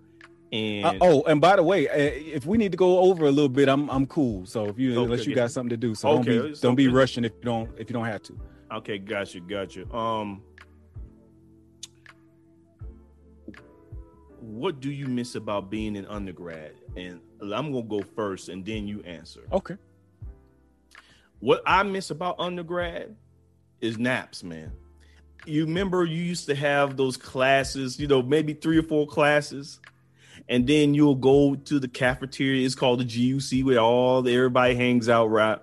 [0.52, 3.30] And uh, oh, and by the way, uh, if we need to go over a
[3.30, 4.46] little bit, I'm I'm cool.
[4.46, 5.42] So if you okay, unless you yeah.
[5.42, 7.88] got something to do, so okay, don't be don't be rushing if you don't if
[7.88, 8.38] you don't have to.
[8.72, 9.92] Okay, gotcha, gotcha.
[9.94, 10.42] Um,
[14.40, 16.72] what do you miss about being an undergrad?
[16.96, 19.42] And I'm gonna go first, and then you answer.
[19.52, 19.76] Okay.
[21.40, 23.16] What I miss about undergrad
[23.80, 24.72] is naps, man.
[25.46, 29.80] You remember you used to have those classes, you know, maybe three or four classes,
[30.48, 32.64] and then you'll go to the cafeteria.
[32.64, 35.58] It's called the GUC, where all the, everybody hangs out, right?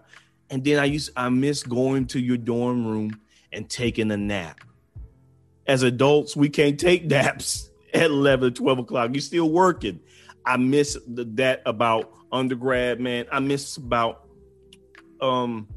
[0.49, 3.19] And then I used I miss going to your dorm room
[3.51, 4.61] and taking a nap.
[5.67, 7.66] As adults, we can't take naps
[7.97, 9.12] at 11 12 o'clock.
[9.13, 9.99] You're still working.
[10.45, 13.25] I miss the, that about undergrad, man.
[13.31, 14.27] I miss about
[15.21, 15.67] um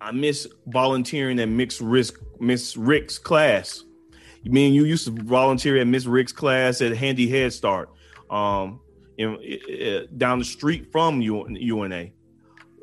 [0.00, 2.06] I miss volunteering at Miss Rick
[2.40, 3.84] Miss Rick's class.
[4.42, 7.90] You mean you used to volunteer at Miss Rick's class at Handy Head Start,
[8.30, 8.80] um,
[9.18, 12.06] in, in, down the street from UNA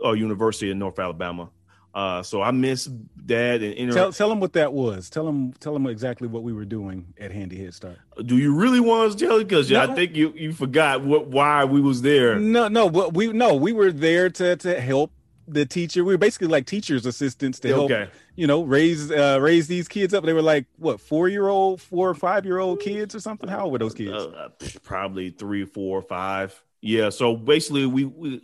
[0.04, 1.50] or University of North Alabama.
[1.96, 2.90] Uh, so I miss
[3.28, 5.10] that and inter- tell tell them what that was.
[5.10, 7.98] Tell them tell them exactly what we were doing at Handy Head Start.
[8.26, 9.40] Do you really want us to tell?
[9.40, 9.82] Because no.
[9.82, 12.38] I think you you forgot what why we was there.
[12.38, 15.14] No, no, but we no we were there to to help
[15.48, 16.04] the teacher.
[16.04, 18.10] We were basically like teachers assistants to help okay.
[18.36, 20.26] you know raise uh, raise these kids up.
[20.26, 23.48] They were like what four year old, four or five year old kids or something.
[23.48, 24.12] How old were those kids?
[24.12, 24.50] Uh,
[24.84, 26.62] probably three, four, five.
[26.82, 27.10] Yeah.
[27.10, 28.42] So basically, we we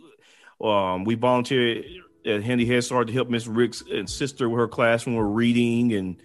[0.62, 1.84] um, we volunteered
[2.26, 5.92] at Handy Head Start to help Miss Rick's and sister with her classroom with reading
[5.92, 6.16] and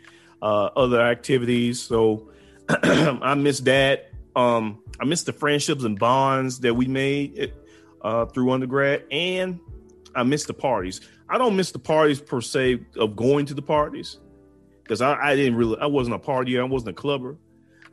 [0.42, 1.82] uh, other activities.
[1.82, 2.30] So
[2.70, 4.12] I miss that.
[4.36, 7.54] Um, I miss the friendships and bonds that we made
[8.02, 9.60] uh, through undergrad, and
[10.16, 11.02] I miss the parties.
[11.30, 14.18] I don't miss the parties per se of going to the parties
[14.84, 15.78] because I, I, didn't really.
[15.80, 16.62] I wasn't a partier.
[16.62, 17.38] I wasn't a clubber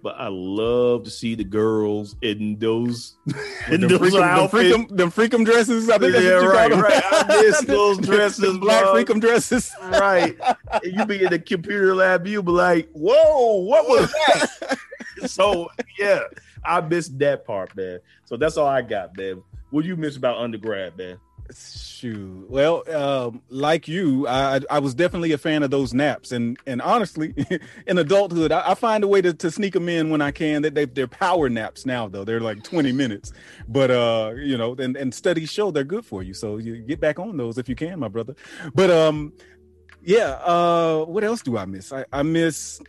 [0.05, 3.17] but I love to see the girls in those
[3.71, 4.71] in them those freakum, outfits.
[4.71, 5.89] Them freakum, them freakum dresses.
[5.89, 7.03] I think yeah, right, right.
[7.11, 8.93] I miss those dresses, black bro.
[8.93, 9.73] freakum dresses.
[9.81, 10.39] right.
[10.71, 14.79] And you be in the computer lab, you be like, "Whoa, what was that?"
[15.25, 16.21] so yeah,
[16.63, 17.99] I missed that part, man.
[18.27, 19.43] So that's all I got, man.
[19.71, 21.19] What do you miss about undergrad, man?
[21.55, 22.51] Shoot.
[22.51, 26.83] Well, um, like you, I, I was definitely a fan of those naps, and and
[26.83, 27.35] honestly,
[27.87, 30.63] in adulthood, I, I, find a way to, to sneak them in when I can.
[30.63, 33.33] That they they're power naps now, though they're like twenty minutes,
[33.69, 36.35] but uh, you know, and and studies show they're good for you.
[36.35, 38.35] So you get back on those if you can, my brother.
[38.75, 39.33] But um,
[40.03, 40.33] yeah.
[40.45, 41.93] Uh, what else do I miss?
[41.93, 42.81] I, I miss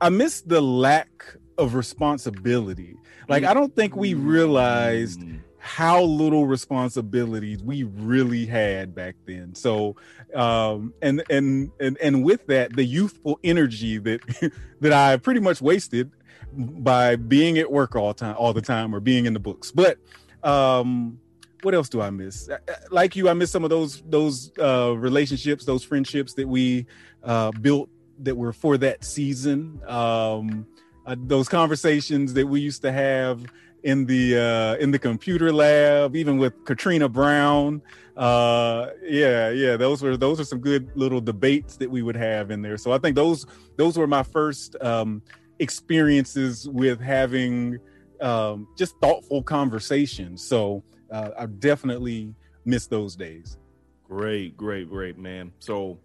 [0.00, 2.96] I miss the lack of responsibility.
[3.28, 9.52] Like I don't think we realized mm how little responsibilities we really had back then.
[9.54, 9.96] So,
[10.32, 15.60] um, and and and and with that, the youthful energy that that I pretty much
[15.60, 16.12] wasted
[16.52, 19.72] by being at work all time, all the time, or being in the books.
[19.72, 19.98] But
[20.44, 21.18] um,
[21.62, 22.48] what else do I miss?
[22.48, 26.46] Uh, uh, like you, I miss some of those those uh, relationships, those friendships that
[26.46, 26.86] we
[27.24, 29.80] uh, built that were for that season.
[29.88, 30.64] Um,
[31.06, 33.44] uh, those conversations that we used to have
[33.86, 37.80] in the uh, in the computer lab, even with Katrina Brown.
[38.16, 42.50] Uh, yeah, yeah, those were those are some good little debates that we would have
[42.50, 42.76] in there.
[42.76, 43.46] So I think those
[43.76, 45.22] those were my first um,
[45.60, 47.78] experiences with having
[48.20, 50.44] um, just thoughtful conversations.
[50.44, 53.56] So uh, I definitely miss those days.
[54.02, 55.52] Great, great, great, man.
[55.60, 56.00] So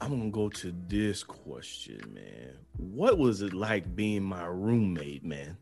[0.00, 2.58] I'm gonna go to this question, man.
[2.76, 5.56] What was it like being my roommate, man?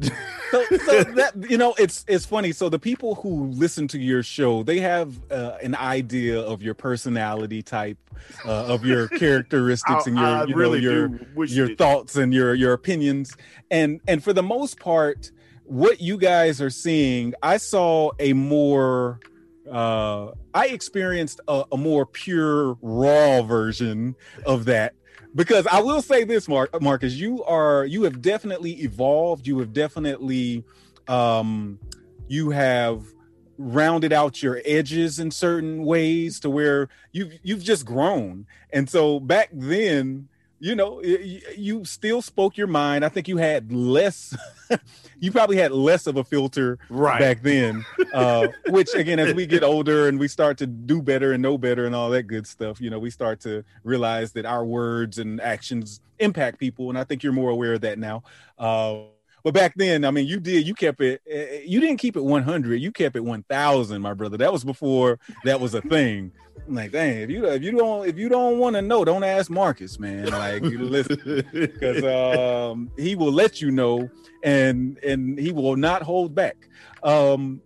[0.00, 2.52] So, so that you know it's it's funny.
[2.52, 6.74] So the people who listen to your show they have uh, an idea of your
[6.74, 7.98] personality type
[8.44, 12.54] uh, of your characteristics and your I you really know your your thoughts and your
[12.54, 13.36] your opinions.
[13.70, 15.30] And and for the most part
[15.66, 19.18] what you guys are seeing i saw a more
[19.70, 24.94] uh i experienced a, a more pure raw version of that
[25.36, 29.46] because i will say this mark marcus you are you have definitely evolved.
[29.46, 30.64] You have definitely
[31.08, 31.78] um
[32.28, 33.04] you have
[33.58, 38.46] rounded out your edges in certain ways to where you've you've just grown.
[38.72, 43.70] And so back then you know you still spoke your mind i think you had
[43.72, 44.34] less
[45.20, 47.18] you probably had less of a filter Right.
[47.20, 51.32] back then uh which again as we get older and we start to do better
[51.32, 54.46] and know better and all that good stuff you know we start to realize that
[54.46, 58.22] our words and actions impact people and i think you're more aware of that now
[58.58, 59.00] uh
[59.46, 62.24] but back then i mean you did you kept it eh, you didn't keep it
[62.24, 64.36] 100 you kept it 1000 my brother.
[64.36, 66.32] That was before that was a thing.
[66.66, 69.22] I'm like dang if you if you don't if you don't want to know don't
[69.22, 70.26] ask marcus man.
[70.26, 72.02] Like listen because
[72.72, 74.10] um, he will let you know
[74.42, 76.68] and and he will not hold back.
[77.02, 77.60] Um,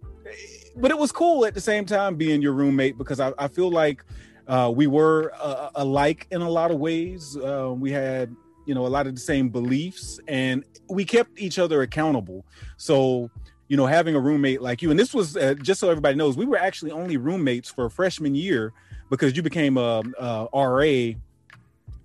[0.77, 3.71] but it was cool at the same time being your roommate because i, I feel
[3.71, 4.05] like
[4.47, 7.37] uh, we were uh, alike in a lot of ways.
[7.37, 8.35] Uh, we had
[8.67, 12.45] you know a lot of the same beliefs and we kept each other accountable
[12.77, 13.31] so
[13.69, 16.37] you know having a roommate like you and this was uh, just so everybody knows
[16.37, 18.73] we were actually only roommates for freshman year
[19.09, 21.13] because you became a, a ra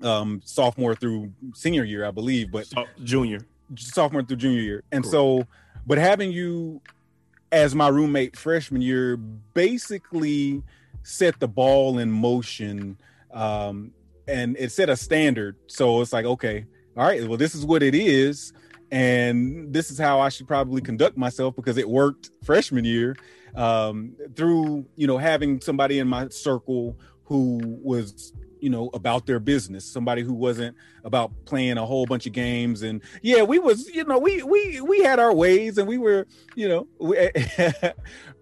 [0.01, 3.39] um sophomore through senior year i believe but So- junior.
[3.77, 5.11] sophomore through junior year and Correct.
[5.11, 5.47] so
[5.87, 6.81] but having you
[7.51, 10.61] as my roommate freshman year basically
[11.03, 12.97] set the ball in motion
[13.31, 13.91] um
[14.27, 15.55] and it set a standard.
[15.67, 16.65] So it's like okay
[16.97, 18.53] all right well this is what it is
[18.91, 23.15] and this is how i should probably conduct myself because it worked freshman year
[23.55, 29.39] um through you know having somebody in my circle who was you know about their
[29.39, 32.81] business somebody who wasn't about playing a whole bunch of games.
[32.81, 36.25] And yeah we was you know we we we had our ways and we were
[36.55, 37.29] you know we,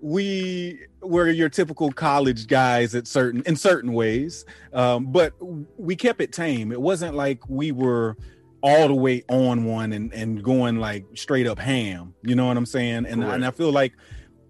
[0.00, 5.32] we were your typical college guys at certain in certain ways um but
[5.78, 8.16] we kept it tame it wasn't like we were
[8.62, 12.56] all the way on one and and going like straight up ham you know what
[12.56, 13.34] i'm saying and, Correct.
[13.34, 13.92] and i feel like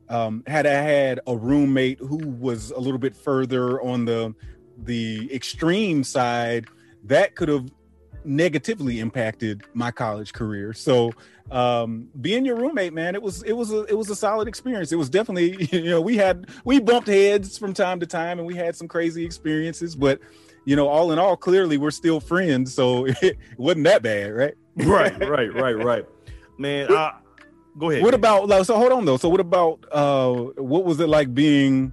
[0.08, 4.34] um had i had a roommate who was a little bit further on the
[4.78, 6.66] the extreme side
[7.04, 7.70] that could have
[8.24, 10.72] negatively impacted my college career.
[10.72, 11.12] So
[11.50, 14.92] um being your roommate man it was it was a it was a solid experience.
[14.92, 18.46] It was definitely you know we had we bumped heads from time to time and
[18.46, 20.20] we had some crazy experiences but
[20.64, 24.54] you know all in all clearly we're still friends so it wasn't that bad right?
[24.76, 26.06] Right, right, right, right.
[26.58, 27.18] Man, I,
[27.78, 28.02] go ahead.
[28.02, 29.16] what about like so hold on though.
[29.16, 31.92] So what about uh what was it like being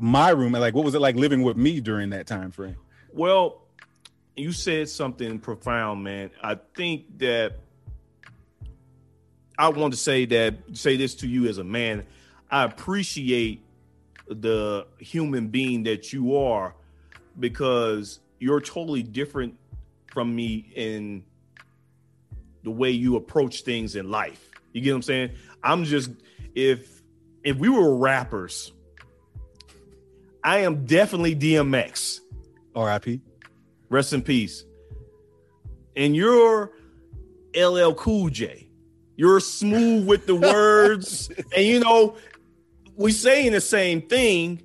[0.00, 0.60] my roommate?
[0.60, 2.76] Like what was it like living with me during that time frame?
[3.12, 3.61] Well,
[4.36, 6.30] you said something profound, man.
[6.42, 7.58] I think that
[9.58, 12.06] I want to say that say this to you as a man.
[12.50, 13.64] I appreciate
[14.28, 16.74] the human being that you are
[17.38, 19.58] because you're totally different
[20.06, 21.24] from me in
[22.62, 24.50] the way you approach things in life.
[24.72, 25.30] You get what I'm saying?
[25.62, 26.10] I'm just
[26.54, 27.02] if
[27.44, 28.72] if we were rappers,
[30.42, 32.20] I am definitely DMX.
[32.74, 33.20] rip
[33.92, 34.64] Rest in peace.
[35.94, 36.72] And you're
[37.54, 38.70] LL Cool J.
[39.16, 41.30] You're smooth with the words.
[41.56, 42.16] and you know,
[42.96, 44.62] we saying the same thing,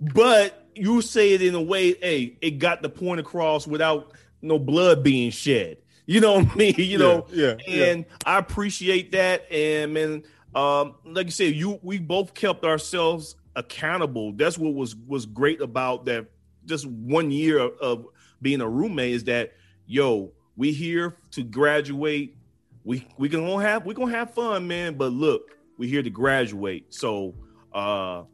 [0.00, 4.58] but you say it in a way, hey, it got the point across without no
[4.58, 5.76] blood being shed.
[6.06, 6.74] You know what I mean?
[6.78, 7.84] You know, yeah, yeah.
[7.84, 9.52] and I appreciate that.
[9.52, 10.22] And man,
[10.54, 14.32] um, like you said, you we both kept ourselves accountable.
[14.32, 16.28] That's what was was great about that.
[16.64, 18.06] Just one year of, of
[18.42, 19.52] being a roommate is that
[19.86, 22.36] yo, we here to graduate.
[22.84, 24.94] We we gonna have we gonna have fun, man.
[24.94, 26.92] But look, we here to graduate.
[26.92, 27.34] So
[27.72, 28.24] uh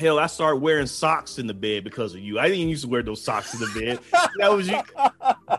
[0.00, 2.38] hell, I started wearing socks in the bed because of you.
[2.38, 3.98] I didn't used to wear those socks in the bed.
[4.38, 4.80] that was you.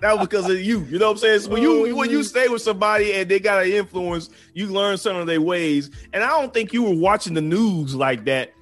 [0.02, 0.82] That was because of you.
[0.86, 1.42] You know what I'm saying?
[1.42, 4.98] So when you when you stay with somebody and they got an influence, you learn
[4.98, 5.92] some of their ways.
[6.12, 8.54] And I don't think you were watching the news like that.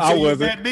[0.00, 0.66] I wasn't.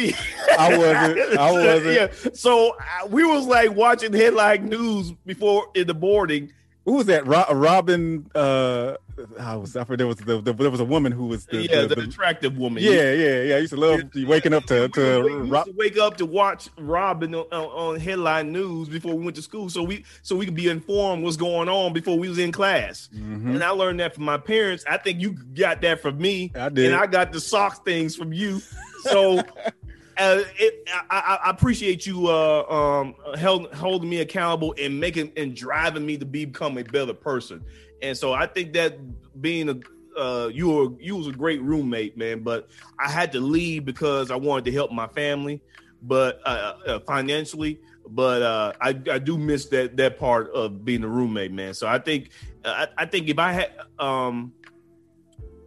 [0.58, 1.38] I wasn't.
[1.38, 1.94] I wasn't.
[1.94, 2.30] yeah.
[2.34, 6.52] So uh, we was like watching headline news before in the morning,
[6.84, 7.26] who was that?
[7.26, 8.30] Ro- Robin.
[8.34, 8.94] Uh,
[9.38, 9.76] I was.
[9.76, 9.98] I forget.
[9.98, 12.56] there was the, the, there was a woman who was the, yeah, the, the, attractive
[12.56, 12.82] woman.
[12.82, 13.54] Yeah, yeah, yeah.
[13.56, 14.26] I used to love yeah.
[14.26, 18.50] waking up to to, we, we, to wake up to watch Robin on, on, headline
[18.50, 21.68] news before we went to school, so we so we could be informed what's going
[21.68, 23.10] on before we was in class.
[23.14, 23.50] Mm-hmm.
[23.50, 24.84] And I learned that from my parents.
[24.88, 26.50] I think you got that from me.
[26.54, 28.62] I did, and I got the socks things from you.
[29.02, 35.32] So uh, it, I, I, appreciate you uh, um, held, holding me accountable and making
[35.36, 37.64] and driving me to become a better person.
[38.02, 38.98] And so I think that
[39.40, 39.80] being a
[40.16, 42.42] uh, you were you was a great roommate, man.
[42.42, 45.62] But I had to leave because I wanted to help my family,
[46.02, 47.80] but uh, uh financially.
[48.08, 51.74] But uh, I, I do miss that that part of being a roommate, man.
[51.74, 52.30] So I think
[52.64, 54.52] I, I think if I had um,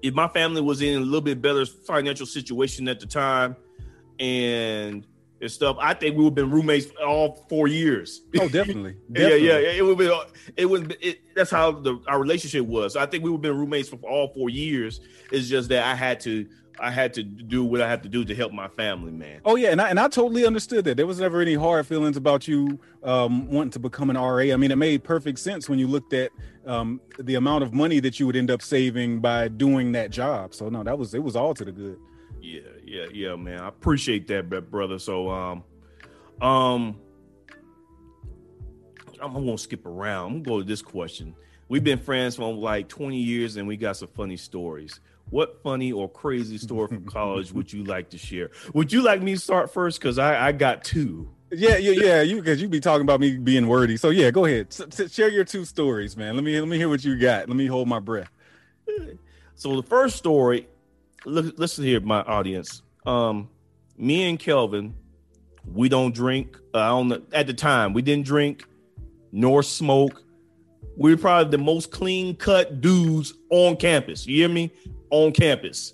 [0.03, 3.55] if my family was in a little bit better financial situation at the time,
[4.19, 5.07] and
[5.43, 5.77] and stuff.
[5.79, 8.21] I think we would have been roommates all four years.
[8.39, 8.95] Oh, definitely.
[9.11, 9.47] definitely.
[9.47, 9.71] yeah, yeah.
[9.71, 10.11] It would be.
[10.57, 10.97] It would.
[11.01, 12.95] It, that's how the our relationship was.
[12.95, 15.01] I think we would have been roommates for all four years.
[15.31, 16.47] It's just that I had to.
[16.79, 19.41] I had to do what I had to do to help my family, man.
[19.45, 20.97] Oh yeah, and I and I totally understood that.
[20.97, 24.51] There was never any hard feelings about you um, wanting to become an RA.
[24.53, 26.31] I mean, it made perfect sense when you looked at
[26.65, 30.53] um, the amount of money that you would end up saving by doing that job.
[30.53, 31.99] So no, that was it was all to the good.
[32.41, 33.59] Yeah, yeah, yeah, man.
[33.59, 34.99] I appreciate that, brother.
[34.99, 35.63] So, um,
[36.41, 36.99] um,
[39.21, 40.25] I'm gonna skip around.
[40.25, 41.35] I'm gonna go to this question.
[41.69, 44.99] We've been friends for like 20 years, and we got some funny stories.
[45.33, 48.51] What funny or crazy story from college would you like to share?
[48.75, 49.99] Would you like me to start first?
[49.99, 51.27] Because I, I got two.
[51.51, 52.21] Yeah, yeah, yeah.
[52.21, 53.97] You because you be talking about me being wordy.
[53.97, 54.67] So yeah, go ahead.
[54.69, 56.35] S- s- share your two stories, man.
[56.35, 57.47] Let me let me hear what you got.
[57.47, 58.29] Let me hold my breath.
[59.55, 60.67] So the first story
[61.25, 62.83] look, listen here, my audience.
[63.03, 63.49] Um,
[63.97, 64.93] me and Kelvin,
[65.65, 66.57] we don't drink.
[66.75, 67.33] Uh, I don't.
[67.33, 68.65] At the time, we didn't drink
[69.31, 70.21] nor smoke.
[70.95, 74.27] We are probably the most clean cut dudes on campus.
[74.27, 74.71] You hear me?
[75.13, 75.93] On campus.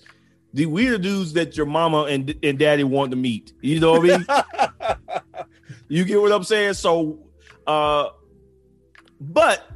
[0.54, 3.54] The weird dudes that your mama and and daddy want to meet.
[3.62, 5.38] You know what I mean?
[5.90, 6.74] you get what I'm saying?
[6.74, 7.20] So
[7.68, 8.10] uh
[9.20, 9.70] but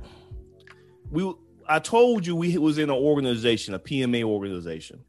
[1.12, 1.34] we
[1.68, 5.04] I told you we was in an organization, a PMA organization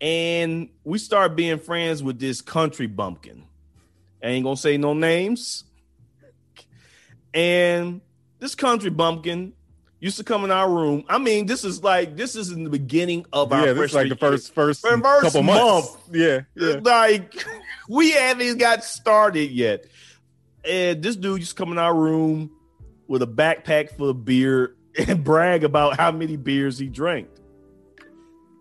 [0.00, 3.44] and we start being friends with this country bumpkin.
[4.22, 5.64] I ain't gonna say no names.
[7.34, 8.00] And
[8.38, 9.52] this country bumpkin
[10.00, 11.04] used to come in our room.
[11.08, 13.94] I mean, this is like this is in the beginning of our yeah, this is
[13.94, 15.92] like the first first, first couple months.
[15.92, 15.98] Month.
[16.12, 17.44] Yeah, yeah, like
[17.88, 19.86] we haven't got started yet.
[20.64, 22.50] And this dude used to come in our room
[23.06, 27.28] with a backpack full of beer and brag about how many beers he drank.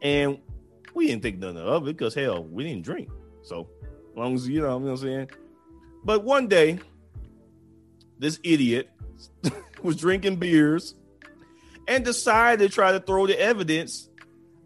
[0.02, 0.40] And
[0.94, 3.10] we didn't think nothing of it because hell, we didn't drink.
[3.44, 3.68] So
[4.12, 5.30] as long as you know, you know what I'm saying.
[6.04, 6.80] But one day,
[8.20, 8.90] this idiot
[9.84, 10.96] was drinking beers
[11.88, 14.10] and decided to try to throw the evidence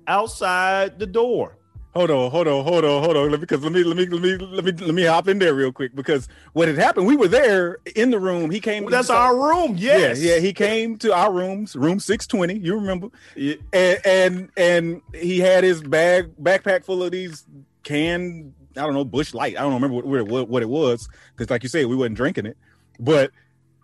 [0.08, 1.58] outside the door
[1.94, 3.40] hold on, hold on, hold on, hold on.
[3.40, 5.72] Because let me let me let me let me let me hop in there real
[5.72, 5.96] quick.
[5.96, 8.50] Because what had happened, we were there in the room.
[8.50, 8.84] He came.
[8.84, 9.76] Well, that's our room.
[9.78, 10.20] Yes.
[10.22, 10.40] Yeah, yeah.
[10.40, 12.58] He came to our rooms, room six twenty.
[12.58, 13.10] You remember?
[13.36, 13.56] Yeah.
[13.74, 17.46] And, and and he had his bag backpack full of these
[17.84, 18.54] canned.
[18.78, 19.58] I don't know Busch Light.
[19.58, 22.46] I don't remember what what, what it was because, like you said, we wasn't drinking
[22.46, 22.58] it.
[23.00, 23.32] But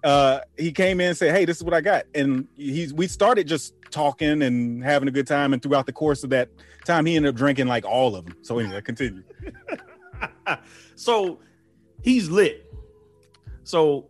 [0.03, 3.07] uh, he came in and said, "Hey, this is what I got," and he's we
[3.07, 5.53] started just talking and having a good time.
[5.53, 6.49] And throughout the course of that
[6.85, 8.35] time, he ended up drinking like all of them.
[8.41, 9.23] So anyway, continue.
[10.95, 11.39] so
[12.01, 12.71] he's lit.
[13.63, 14.09] So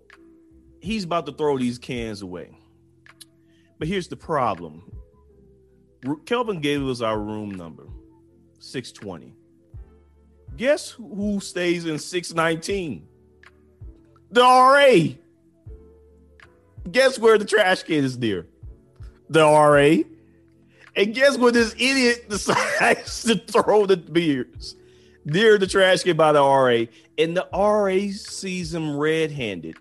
[0.82, 2.52] he's about to throw these cans away.
[3.80, 4.92] But here's the problem.
[6.26, 7.88] Kelvin gave us our room number,
[8.60, 9.36] 620.
[10.56, 13.08] Guess who stays in 619?
[14.32, 15.16] The RA.
[16.92, 18.48] Guess where the trash can is near?
[19.30, 20.04] the RA.
[20.96, 21.54] And guess what?
[21.54, 24.76] This idiot decides to throw the beers
[25.26, 26.86] near the trash can by the RA,
[27.18, 29.76] and the RA sees him red-handed.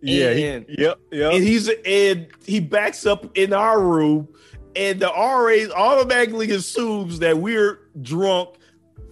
[0.00, 1.32] Yeah, and, he, yep, yep.
[1.32, 4.28] And he's and he backs up in our room,
[4.76, 8.50] and the RA automatically assumes that we're drunk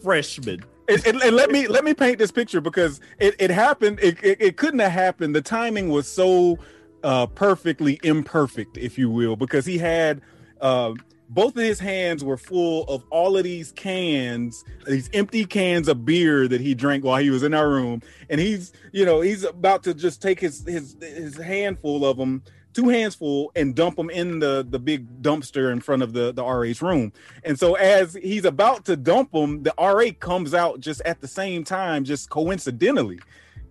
[0.03, 0.65] freshmen.
[0.89, 3.99] And, and, and, let me let me paint this picture because it, it happened.
[4.01, 5.35] It, it, it couldn't have happened.
[5.35, 6.61] The timing was so
[7.07, 10.21] uh, perfectly imperfect, if you will, because he had
[10.61, 10.93] uh,
[11.29, 16.05] both of his hands were full of all of these cans, these empty cans of
[16.05, 19.45] beer that he drank while he was in our room, and he's you know he's
[19.45, 22.43] about to just take his his his handful of them
[22.75, 26.33] two hands full and dump them in the the big dumpster in front of the
[26.33, 27.13] the RA's room.
[27.45, 31.29] And so as he's about to dump them, the RA comes out just at the
[31.29, 33.21] same time, just coincidentally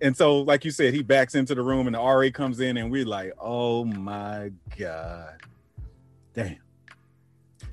[0.01, 2.77] And so, like you said, he backs into the room and the RA comes in,
[2.77, 5.41] and we're like, oh my God.
[6.33, 6.57] Damn.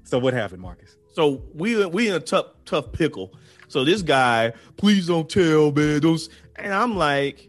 [0.05, 0.97] So what happened, Marcus?
[1.13, 3.35] So we we in a tough tough pickle.
[3.69, 6.01] So this guy, please don't tell, man.
[6.01, 7.49] Those and I'm like,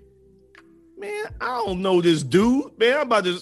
[0.98, 2.96] man, I don't know this dude, man.
[2.96, 3.42] I'm about to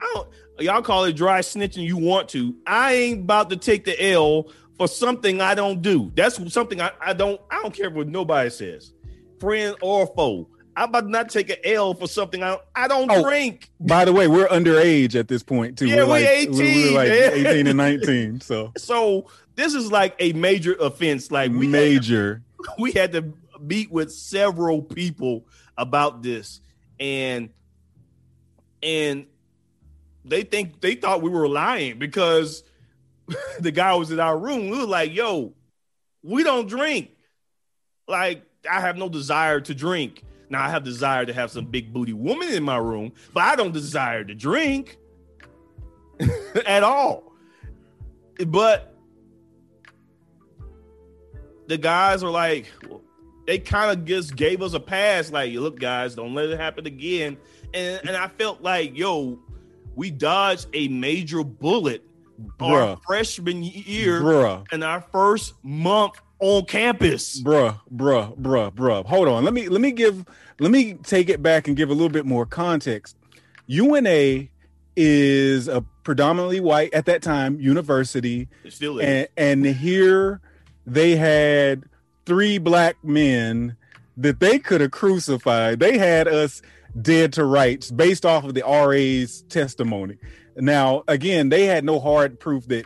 [0.00, 2.54] I don't y'all call it dry snitching you want to.
[2.66, 6.12] I ain't about to take the L for something I don't do.
[6.14, 8.92] That's something I, I don't I don't care what nobody says.
[9.42, 10.46] Friend or foe.
[10.76, 13.68] I'm about to not take an L for something I don't, I don't oh, drink.
[13.80, 15.88] By the way, we're underage at this point too.
[15.88, 16.94] Yeah, we're, like, 18.
[16.94, 18.40] We're like 18 and 19.
[18.40, 19.26] So so
[19.56, 21.32] this is like a major offense.
[21.32, 22.42] Like we major.
[22.56, 25.44] Had to, we had to meet with several people
[25.76, 26.60] about this,
[27.00, 27.50] and
[28.80, 29.26] and
[30.24, 32.62] they think they thought we were lying because
[33.58, 34.70] the guy was in our room.
[34.70, 35.52] We were like, "Yo,
[36.22, 37.10] we don't drink.
[38.06, 41.94] Like, I have no desire to drink." Now I have desire to have some big
[41.94, 44.98] booty woman in my room, but I don't desire to drink
[46.66, 47.32] at all.
[48.46, 48.94] But
[51.68, 52.70] the guys are like,
[53.46, 56.86] they kind of just gave us a pass, like, look, guys, don't let it happen
[56.86, 57.38] again.
[57.72, 59.38] And and I felt like, yo,
[59.94, 62.02] we dodged a major bullet
[62.58, 62.90] Bruh.
[62.90, 64.70] our freshman year Bruh.
[64.72, 67.40] in our first month on campus.
[67.40, 69.06] Bruh, bruh, bruh, bruh.
[69.06, 69.44] Hold on.
[69.44, 70.24] Let me let me give
[70.58, 73.16] let me take it back and give a little bit more context.
[73.66, 74.48] UNA
[74.96, 78.48] is a predominantly white at that time university.
[78.64, 79.06] It still is.
[79.06, 80.40] And, and here
[80.84, 81.84] they had
[82.26, 83.76] three black men
[84.16, 85.80] that they could have crucified.
[85.80, 86.60] They had us
[87.00, 90.18] dead to rights based off of the RA's testimony.
[90.56, 92.84] Now, again, they had no hard proof that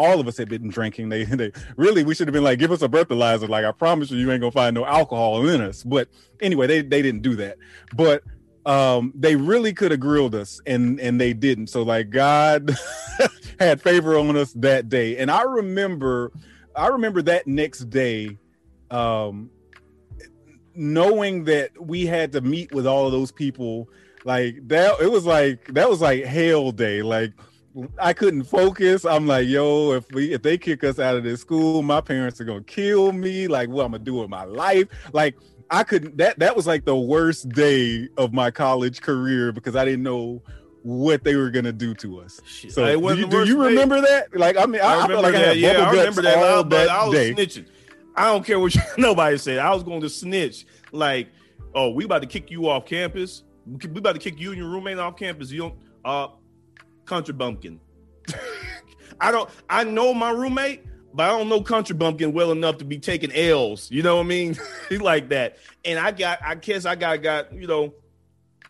[0.00, 1.10] all of us had been drinking.
[1.10, 3.48] They, they really, we should have been like, give us a breathalyzer.
[3.48, 5.82] Like, I promise you, you ain't gonna find no alcohol in us.
[5.84, 6.08] But
[6.40, 7.58] anyway, they they didn't do that.
[7.94, 8.22] But
[8.64, 11.68] um, they really could have grilled us, and and they didn't.
[11.68, 12.74] So like, God
[13.60, 15.18] had favor on us that day.
[15.18, 16.32] And I remember,
[16.74, 18.38] I remember that next day,
[18.90, 19.50] um,
[20.74, 23.88] knowing that we had to meet with all of those people.
[24.24, 27.02] Like that, it was like that was like hell day.
[27.02, 27.32] Like
[27.98, 29.04] I couldn't focus.
[29.04, 32.40] I'm like, yo, if we if they kick us out of this school, my parents
[32.40, 33.46] are gonna kill me.
[33.46, 34.88] Like, what I'm gonna do with my life?
[35.12, 35.36] Like,
[35.70, 36.16] I couldn't.
[36.16, 40.42] That that was like the worst day of my college career because I didn't know
[40.82, 42.40] what they were gonna do to us.
[42.44, 42.72] Shit.
[42.72, 44.06] So do you, do you, remember day.
[44.08, 44.36] that?
[44.36, 45.42] Like, I mean, I, I, I felt like that.
[45.42, 46.38] I had yeah, I remember that.
[46.38, 47.34] All that I was day.
[47.34, 47.66] snitching.
[48.16, 49.58] I don't care what you, nobody said.
[49.58, 50.66] I was going to snitch.
[50.90, 51.28] Like,
[51.74, 53.44] oh, we about to kick you off campus.
[53.66, 55.50] We about to kick you and your roommate off campus.
[55.52, 55.74] You don't.
[56.04, 56.28] Uh,
[57.10, 57.80] country bumpkin.
[59.20, 59.50] I don't.
[59.68, 63.32] I know my roommate, but I don't know country bumpkin well enough to be taking
[63.32, 63.90] L's.
[63.90, 64.56] You know what I mean?
[64.88, 65.58] He's like that.
[65.84, 66.38] And I got.
[66.42, 67.20] I guess I got.
[67.22, 67.92] Got you know.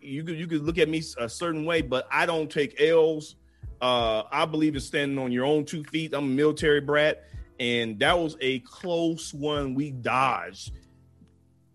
[0.01, 3.37] You could you could look at me a certain way, but I don't take L's.
[3.83, 6.15] Uh, I believe in standing on your own two feet.
[6.15, 7.25] I'm a military brat,
[7.59, 10.73] and that was a close one we dodged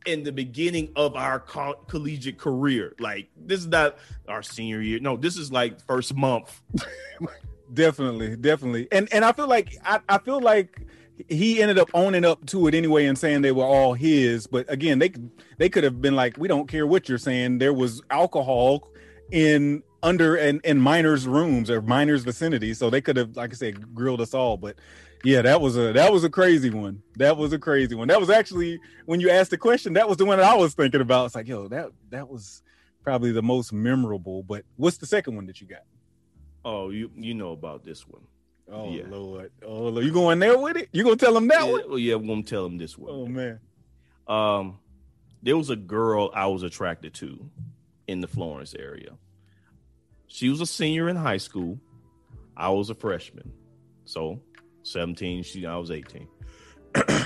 [0.05, 2.93] in the beginning of our co- collegiate career.
[2.99, 3.97] Like this is not
[4.27, 4.99] our senior year.
[4.99, 6.61] No, this is like first month.
[7.73, 8.87] definitely, definitely.
[8.91, 10.81] And and I feel like I, I feel like
[11.29, 14.47] he ended up owning up to it anyway and saying they were all his.
[14.47, 15.13] But again, they
[15.57, 17.59] they could have been like, we don't care what you're saying.
[17.59, 18.89] There was alcohol
[19.31, 23.51] in under and in, in minors' rooms or minors' vicinity, so they could have, like
[23.51, 24.57] I said, grilled us all.
[24.57, 24.75] But
[25.25, 27.01] yeah, that was a that was a crazy one.
[27.15, 28.07] That was a crazy one.
[28.07, 30.73] That was actually when you asked the question, that was the one that I was
[30.73, 31.25] thinking about.
[31.25, 32.61] It's like, yo, that that was
[33.03, 34.43] probably the most memorable.
[34.43, 35.83] But what's the second one that you got?
[36.63, 38.21] Oh, you you know about this one.
[38.71, 39.03] Oh yeah.
[39.07, 39.51] Lord.
[39.63, 40.05] Oh Lord.
[40.05, 40.89] You going there with it?
[40.91, 41.81] You gonna tell them that yeah, one?
[41.87, 43.11] Oh yeah, I'm gonna tell them this one.
[43.11, 43.59] Oh man.
[44.27, 44.79] Um
[45.43, 47.49] there was a girl I was attracted to
[48.07, 49.11] in the Florence area.
[50.27, 51.79] She was a senior in high school.
[52.57, 53.51] I was a freshman.
[54.05, 54.41] So
[54.85, 55.43] 17.
[55.43, 56.27] She I was 18.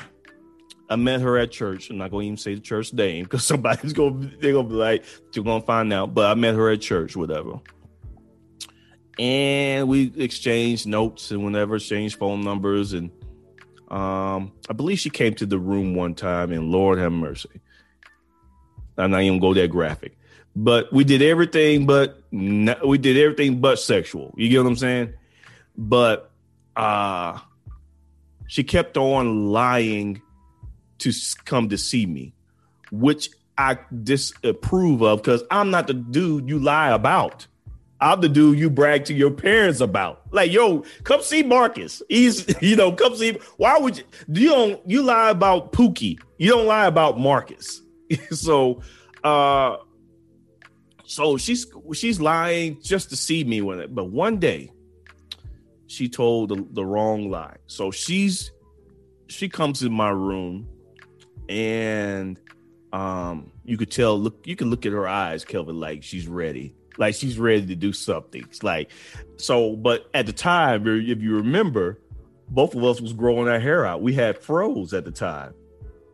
[0.90, 1.90] I met her at church.
[1.90, 4.68] I'm not going to even say the church name because somebody's going to they're going
[4.68, 6.14] to be like you're going to find out.
[6.14, 7.60] But I met her at church, whatever.
[9.20, 13.12] And we exchanged notes and whenever exchanged phone numbers and
[13.90, 17.50] um, I believe she came to the room one time and Lord have mercy.
[18.98, 20.18] I'm not even go that graphic,
[20.56, 24.34] but we did everything but we did everything but sexual.
[24.38, 25.14] You get what I'm saying?
[25.76, 26.32] But
[26.76, 27.40] uh
[28.50, 30.22] she kept on lying
[30.98, 31.14] to
[31.46, 32.34] come to see me,
[32.92, 33.30] which
[33.60, 37.46] I disapprove of because I'm not the dude you lie about.
[38.02, 40.24] I'm the dude you brag to your parents about.
[40.32, 42.02] Like, yo, come see Marcus.
[42.10, 43.38] He's, you know, come see.
[43.58, 44.04] Why would you?
[44.30, 44.90] You don't.
[44.90, 46.20] You lie about Pookie.
[46.40, 47.82] You don't lie about Marcus.
[48.32, 48.82] so,
[49.24, 49.78] Uh,
[51.06, 53.94] so she's she's lying just to see me with it.
[53.94, 54.72] But one day,
[55.90, 57.58] she told the, the wrong lie.
[57.66, 58.52] So she's
[59.28, 60.68] she comes in my room,
[61.50, 62.40] and
[62.94, 64.18] um, you could tell.
[64.18, 67.76] Look, you can look at her eyes, Kelvin, like she's ready, like she's ready to
[67.76, 68.44] do something.
[68.44, 68.92] It's like
[69.38, 69.76] so.
[69.76, 72.00] But at the time, if you remember,
[72.50, 74.02] both of us was growing our hair out.
[74.02, 75.56] We had froze at the time.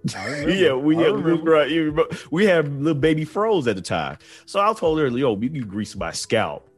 [0.15, 1.91] yeah, we yeah, we,
[2.31, 4.19] we had little baby froze at the time.
[4.45, 6.69] So I told her, "Yo, you can grease my scalp."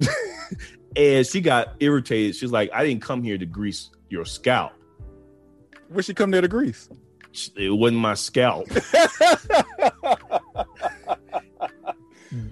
[0.96, 2.36] and she got irritated.
[2.36, 4.72] She's like, "I didn't come here to grease your scalp."
[5.88, 6.88] Where she come there to grease?
[7.56, 8.68] It wasn't my scalp.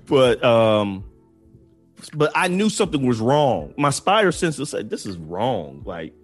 [0.06, 1.04] but um,
[2.14, 3.74] but I knew something was wrong.
[3.76, 5.82] My spider sense said, "This is wrong.
[5.84, 6.14] Like,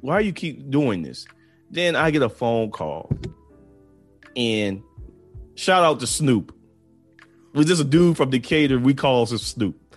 [0.00, 1.26] why you keep doing this?"
[1.70, 3.12] Then I get a phone call
[4.36, 4.82] and
[5.54, 6.54] shout out to Snoop.
[7.52, 8.78] Was just a dude from Decatur.
[8.78, 9.89] We calls him Snoop.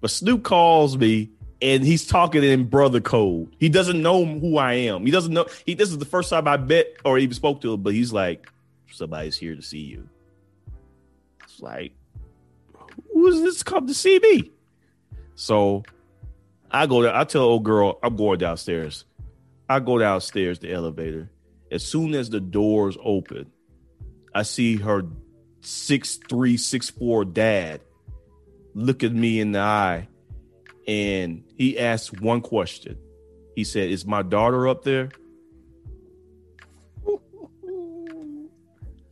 [0.00, 1.30] But Snoop calls me
[1.62, 3.54] and he's talking in brother code.
[3.58, 5.04] He doesn't know who I am.
[5.04, 5.46] He doesn't know.
[5.66, 8.12] He this is the first time I met or even spoke to him, but he's
[8.12, 8.50] like,
[8.90, 10.08] somebody's here to see you.
[11.44, 11.92] It's like,
[13.12, 14.50] who's this come to see me?
[15.34, 15.84] So
[16.70, 17.14] I go there.
[17.14, 19.04] I tell old girl, I'm going downstairs.
[19.68, 21.30] I go downstairs, the elevator.
[21.70, 23.50] As soon as the doors open,
[24.34, 25.04] I see her
[25.60, 27.80] six three, six four dad
[28.74, 30.08] look at me in the eye
[30.86, 32.98] and he asked one question.
[33.54, 35.10] He said, Is my daughter up there?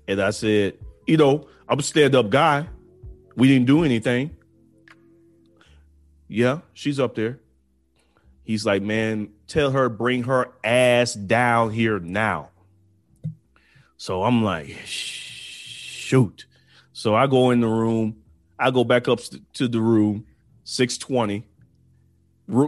[0.08, 2.68] and I said, You know, I'm a stand up guy.
[3.36, 4.36] We didn't do anything.
[6.26, 7.38] Yeah, she's up there.
[8.44, 12.50] He's like, Man, tell her, bring her ass down here now.
[13.98, 16.46] So I'm like, shoot.
[16.92, 18.22] So I go in the room.
[18.58, 19.20] I go back up
[19.54, 20.26] to the room,
[20.64, 21.46] 620.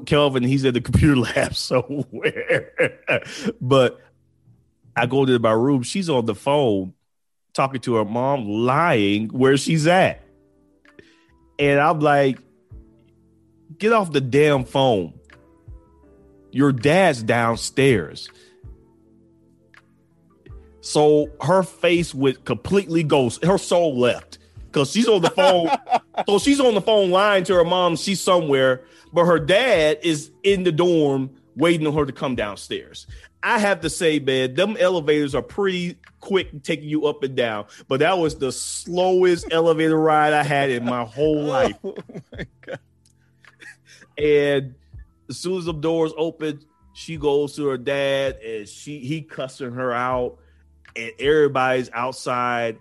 [0.05, 2.72] Kelvin, he's at the computer lab somewhere.
[3.61, 4.01] but
[4.95, 5.82] I go to my room.
[5.82, 6.95] She's on the phone
[7.53, 10.22] talking to her mom, lying where she's at.
[11.59, 12.38] And I'm like,
[13.78, 15.14] get off the damn phone.
[16.53, 18.28] Your dad's downstairs.
[20.80, 23.45] So her face would completely ghost.
[23.45, 24.38] her soul left
[24.71, 25.71] because she's on the phone.
[26.27, 27.97] so she's on the phone lying to her mom.
[27.97, 33.07] She's somewhere, but her dad is in the dorm waiting on her to come downstairs.
[33.43, 37.66] I have to say, man, them elevators are pretty quick taking you up and down,
[37.89, 41.77] but that was the slowest elevator ride I had in my whole oh life.
[41.83, 41.97] Oh
[42.33, 42.47] my
[44.18, 44.75] and
[45.29, 46.61] as soon as the doors open,
[46.93, 50.37] she goes to her dad and she he cussing her out
[50.95, 52.79] and everybody's outside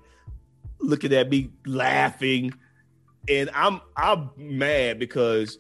[0.80, 2.54] looking at me laughing.
[3.28, 5.60] And i'm i'm mad because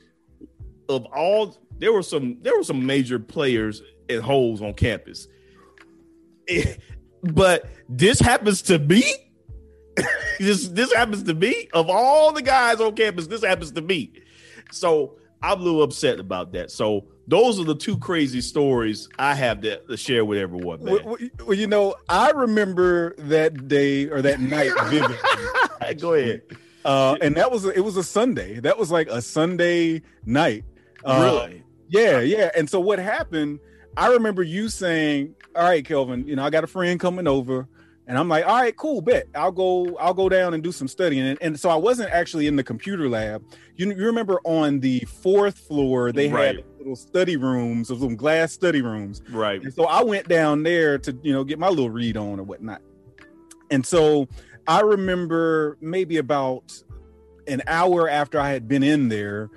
[0.87, 5.27] of all there were some there were some major players and holes on campus.
[7.21, 9.03] But this happens to me?
[10.39, 11.67] This this happens to me?
[11.73, 14.13] Of all the guys on campus this happens to me.
[14.71, 16.71] So i'm a little upset about that.
[16.71, 20.79] So those are the two crazy stories I have to, to share with everyone.
[20.81, 25.17] Well, well, you know, I remember that day or that night vividly.
[25.99, 26.41] Go ahead.
[26.83, 28.59] Uh, and that was it was a Sunday.
[28.59, 30.63] That was like a Sunday night.
[31.03, 31.63] Uh, really?
[31.87, 32.49] Yeah, yeah.
[32.55, 33.59] And so what happened?
[33.95, 37.67] I remember you saying, "All right, Kelvin, you know, I got a friend coming over."
[38.07, 39.27] And I'm like, all right, cool, bet.
[39.35, 41.27] I'll go, I'll go down and do some studying.
[41.27, 43.43] And, and so I wasn't actually in the computer lab.
[43.75, 46.55] You, you remember on the fourth floor, they right.
[46.55, 49.21] had little study rooms, of some glass study rooms.
[49.29, 49.61] Right.
[49.61, 52.43] And so I went down there to, you know, get my little read on or
[52.43, 52.81] whatnot.
[53.69, 54.27] And so
[54.67, 56.81] I remember maybe about
[57.47, 59.49] an hour after I had been in there,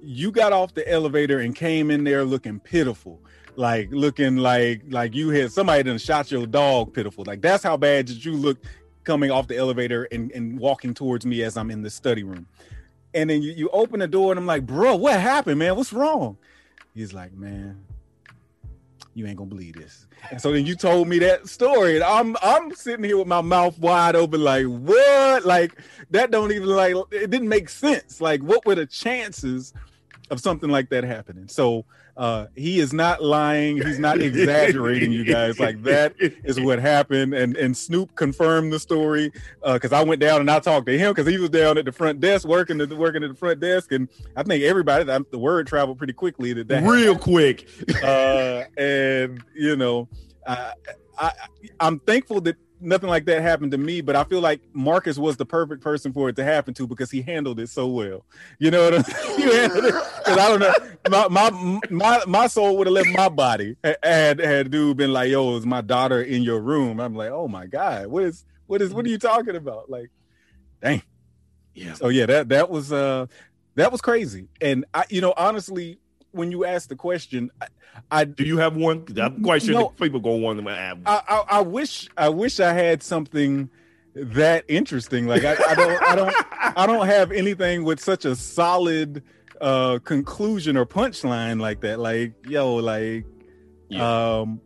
[0.00, 3.20] you got off the elevator and came in there looking pitiful
[3.56, 7.24] like looking like like you had somebody done shot your dog pitiful.
[7.26, 8.58] Like that's how bad did you look
[9.02, 12.46] coming off the elevator and, and walking towards me as I'm in the study room.
[13.14, 15.74] And then you, you open the door and I'm like, bro, what happened, man?
[15.76, 16.36] What's wrong?
[16.98, 17.80] He's like, man,
[19.14, 20.08] you ain't gonna believe this.
[20.32, 23.40] And so then you told me that story, and I'm I'm sitting here with my
[23.40, 25.44] mouth wide open, like, what?
[25.44, 25.80] Like
[26.10, 28.20] that don't even like it didn't make sense.
[28.20, 29.72] Like, what were the chances
[30.30, 31.46] of something like that happening?
[31.46, 31.84] So
[32.18, 33.80] uh, he is not lying.
[33.80, 35.60] He's not exaggerating, you guys.
[35.60, 37.32] Like that is what happened.
[37.32, 39.30] And and Snoop confirmed the story
[39.62, 41.84] because uh, I went down and I talked to him because he was down at
[41.84, 45.04] the front desk working at the, working at the front desk, and I think everybody
[45.04, 47.20] the word traveled pretty quickly that that real happened.
[47.20, 47.68] quick.
[48.02, 50.08] uh, and you know,
[50.44, 50.72] I,
[51.16, 51.32] I
[51.78, 55.36] I'm thankful that nothing like that happened to me, but I feel like Marcus was
[55.36, 58.24] the perfect person for it to happen to because he handled it so well.
[58.58, 59.70] You know what I'm saying?
[59.72, 60.74] Because I don't know,
[61.10, 65.30] my my my, my soul would have left my body had had dude been like,
[65.30, 68.82] "Yo, is my daughter in your room?" I'm like, "Oh my god, what is what
[68.82, 70.10] is what are you talking about?" Like,
[70.82, 71.02] dang.
[71.74, 71.94] Yeah.
[71.94, 73.26] So yeah, that that was uh
[73.76, 75.98] that was crazy, and I you know honestly
[76.32, 77.66] when you asked the question, I,
[78.10, 79.04] I do you have one?
[79.20, 80.66] I'm quite sure no, people go one.
[80.66, 83.70] I, I, I wish I wish I had something
[84.14, 85.26] that interesting.
[85.26, 86.34] Like I, I don't I don't
[86.78, 89.22] I don't have anything with such a solid
[89.60, 91.98] uh conclusion or punchline like that.
[91.98, 93.24] Like yo, like
[93.88, 94.38] yeah.
[94.40, 94.60] um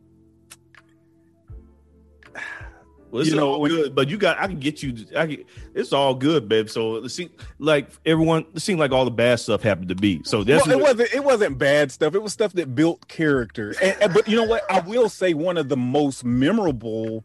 [3.13, 5.07] well, you know, all when, but you got I can get you.
[5.15, 5.45] I can,
[5.75, 6.71] it's all good, babe.
[6.71, 8.47] So it seems like everyone.
[8.55, 10.23] It seemed like all the bad stuff happened to be.
[10.25, 11.15] So that's well, it wasn't.
[11.15, 12.15] It wasn't bad stuff.
[12.15, 13.75] It was stuff that built character.
[13.83, 14.63] And, and, but you know what?
[14.71, 17.25] I will say one of the most memorable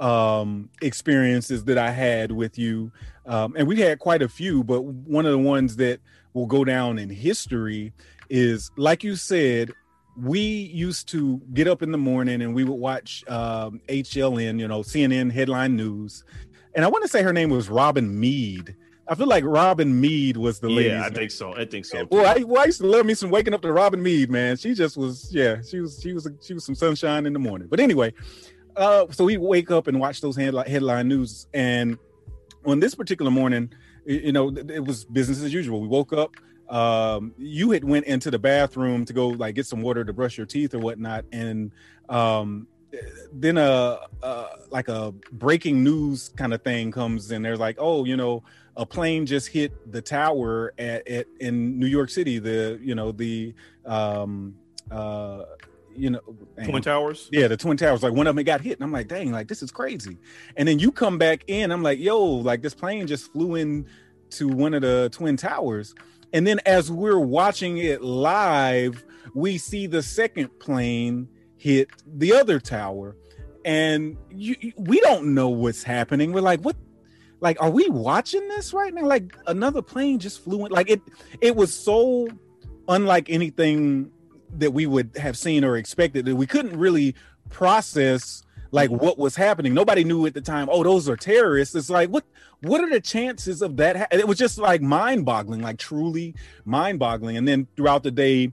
[0.00, 2.90] um experiences that I had with you,
[3.24, 6.00] um, and we had quite a few, but one of the ones that
[6.32, 7.92] will go down in history
[8.28, 9.72] is, like you said,
[10.22, 14.68] we used to get up in the morning and we would watch um, HLN, you
[14.68, 16.24] know, CNN headline news.
[16.74, 18.76] And I want to say her name was Robin Meade.
[19.08, 20.90] I feel like Robin Meade was the lady.
[20.90, 21.56] Yeah, I think so.
[21.56, 22.06] I think so.
[22.10, 24.56] Well, I, well, I used to love me some waking up to Robin Meade, man.
[24.56, 27.68] She just was, yeah, she was, she was, she was some sunshine in the morning.
[27.68, 28.12] But anyway,
[28.76, 31.46] uh, so we wake up and watch those headline, headline news.
[31.54, 31.98] And
[32.66, 33.72] on this particular morning,
[34.04, 35.80] you know, it was business as usual.
[35.80, 36.32] We woke up,
[36.68, 40.36] um, you had went into the bathroom to go like get some water to brush
[40.36, 41.72] your teeth or whatnot, and
[42.08, 42.66] um,
[43.32, 47.42] then a, a like a breaking news kind of thing comes in.
[47.42, 48.42] There's like, oh, you know,
[48.76, 52.38] a plane just hit the tower at, at in New York City.
[52.38, 53.54] The you know the
[53.86, 54.54] um,
[54.90, 55.44] uh,
[55.98, 56.20] you know
[56.64, 59.08] twin towers yeah the twin towers like one of them got hit and i'm like
[59.08, 60.16] dang like this is crazy
[60.56, 63.84] and then you come back in i'm like yo like this plane just flew in
[64.30, 65.94] to one of the twin towers
[66.32, 69.04] and then as we're watching it live,
[69.34, 73.16] we see the second plane hit the other tower.
[73.64, 76.32] And you, we don't know what's happening.
[76.32, 76.76] We're like, what?
[77.40, 79.06] Like, are we watching this right now?
[79.06, 80.72] Like another plane just flew in.
[80.72, 81.00] Like it,
[81.40, 82.28] it was so
[82.88, 84.10] unlike anything
[84.56, 87.14] that we would have seen or expected that we couldn't really
[87.50, 89.04] process like mm-hmm.
[89.04, 89.74] what was happening.
[89.74, 90.68] Nobody knew at the time.
[90.70, 91.74] Oh, those are terrorists.
[91.74, 92.24] It's like what
[92.60, 93.96] what are the chances of that?
[93.96, 94.06] Ha-?
[94.10, 97.36] It was just like mind boggling, like truly mind boggling.
[97.36, 98.52] And then throughout the day,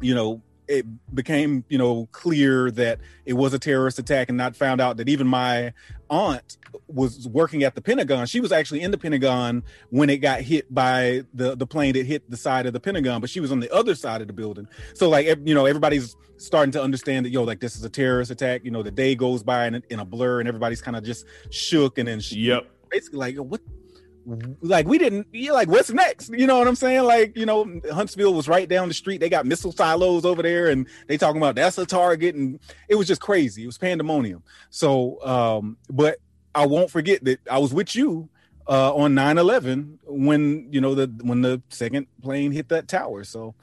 [0.00, 4.56] you know, it became you know clear that it was a terrorist attack and not
[4.56, 5.72] found out that even my
[6.14, 8.26] aunt was working at the pentagon.
[8.26, 12.06] She was actually in the pentagon when it got hit by the the plane that
[12.06, 14.32] hit the side of the pentagon but she was on the other side of the
[14.32, 14.68] building.
[14.94, 18.30] So like you know everybody's starting to understand that yo like this is a terrorist
[18.30, 18.64] attack.
[18.64, 21.26] You know the day goes by in, in a blur and everybody's kind of just
[21.50, 22.70] shook and then she, yep.
[22.90, 23.60] basically like what
[24.60, 26.30] like we didn't you like what's next?
[26.30, 27.04] You know what i'm saying?
[27.04, 29.20] Like you know huntsville was right down the street.
[29.20, 32.58] They got missile silos over there and they talking about that's a target and
[32.88, 33.64] it was just crazy.
[33.64, 34.42] It was pandemonium.
[34.70, 36.18] So um but
[36.54, 38.28] i won't forget that i was with you
[38.68, 43.24] uh on 9-11 when you know the when the second plane hit that tower.
[43.24, 43.54] So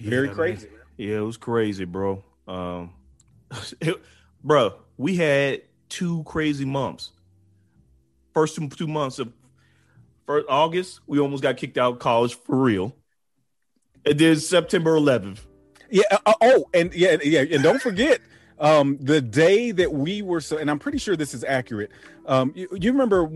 [0.00, 0.68] very yeah, crazy.
[0.68, 0.78] Man.
[0.98, 2.22] yeah it was crazy bro.
[2.46, 2.92] Um
[3.80, 3.96] it,
[4.44, 7.12] bro we had two crazy months.
[8.32, 9.32] First two, two months of
[10.26, 12.96] for August, we almost got kicked out of college for real.
[14.04, 15.40] It did September 11th.
[15.90, 16.02] Yeah.
[16.10, 18.20] Uh, uh, oh, and yeah, yeah, and don't forget
[18.58, 21.90] um, the day that we were so, and I'm pretty sure this is accurate.
[22.26, 23.30] Um, you, you remember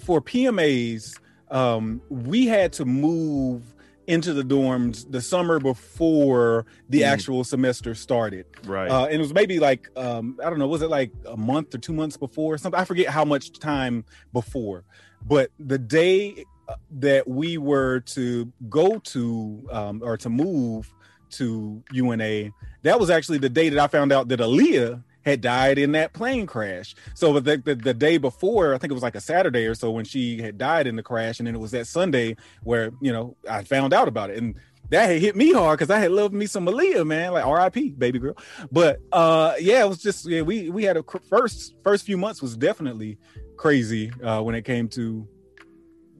[0.00, 1.18] for PMAs,
[1.50, 3.62] um, we had to move
[4.06, 7.06] into the dorms the summer before the mm.
[7.06, 8.46] actual semester started.
[8.64, 8.88] Right.
[8.88, 11.74] Uh, and it was maybe like um, I don't know, was it like a month
[11.74, 12.80] or two months before something?
[12.80, 14.84] I forget how much time before.
[15.24, 20.92] But the day uh, that we were to go to um, or to move
[21.30, 22.50] to UNA,
[22.82, 26.12] that was actually the day that I found out that Aaliyah had died in that
[26.12, 26.94] plane crash.
[27.14, 29.90] So the, the, the day before, I think it was like a Saturday or so
[29.90, 33.12] when she had died in the crash, and then it was that Sunday where you
[33.12, 34.54] know I found out about it, and
[34.90, 37.90] that had hit me hard because I had loved me some Aaliyah, man, like R.I.P.
[37.90, 38.36] baby girl.
[38.70, 42.16] But uh, yeah, it was just yeah, we we had a cr- first first few
[42.16, 43.18] months was definitely
[43.56, 45.26] crazy uh, when it came to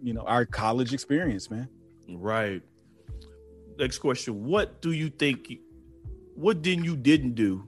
[0.03, 1.68] you know our college experience, man.
[2.09, 2.62] Right.
[3.78, 5.59] Next question: What do you think?
[6.34, 7.66] What didn't you didn't do,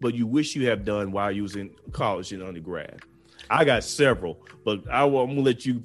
[0.00, 3.02] but you wish you have done while you was in college and undergrad?
[3.50, 5.82] I got several, but I will, I'm gonna let you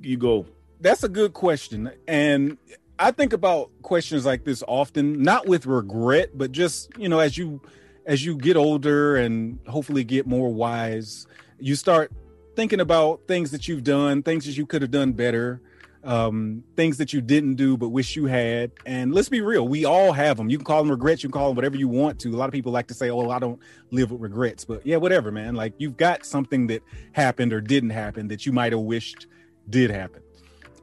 [0.00, 0.46] you go.
[0.80, 2.56] That's a good question, and
[2.98, 7.36] I think about questions like this often, not with regret, but just you know as
[7.36, 7.60] you
[8.06, 11.26] as you get older and hopefully get more wise
[11.58, 12.12] you start
[12.58, 15.60] thinking about things that you've done, things that you could have done better,
[16.02, 18.72] um, things that you didn't do but wish you had.
[18.84, 20.50] And let's be real, we all have them.
[20.50, 22.30] You can call them regrets, you can call them whatever you want to.
[22.30, 23.60] A lot of people like to say, "Oh, I don't
[23.92, 25.54] live with regrets," but yeah, whatever, man.
[25.54, 26.82] Like you've got something that
[27.12, 29.28] happened or didn't happen that you might have wished
[29.70, 30.22] did happen,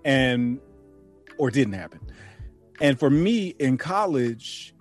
[0.05, 0.61] and
[1.37, 1.99] or didn't happen.
[2.79, 4.73] And for me in college,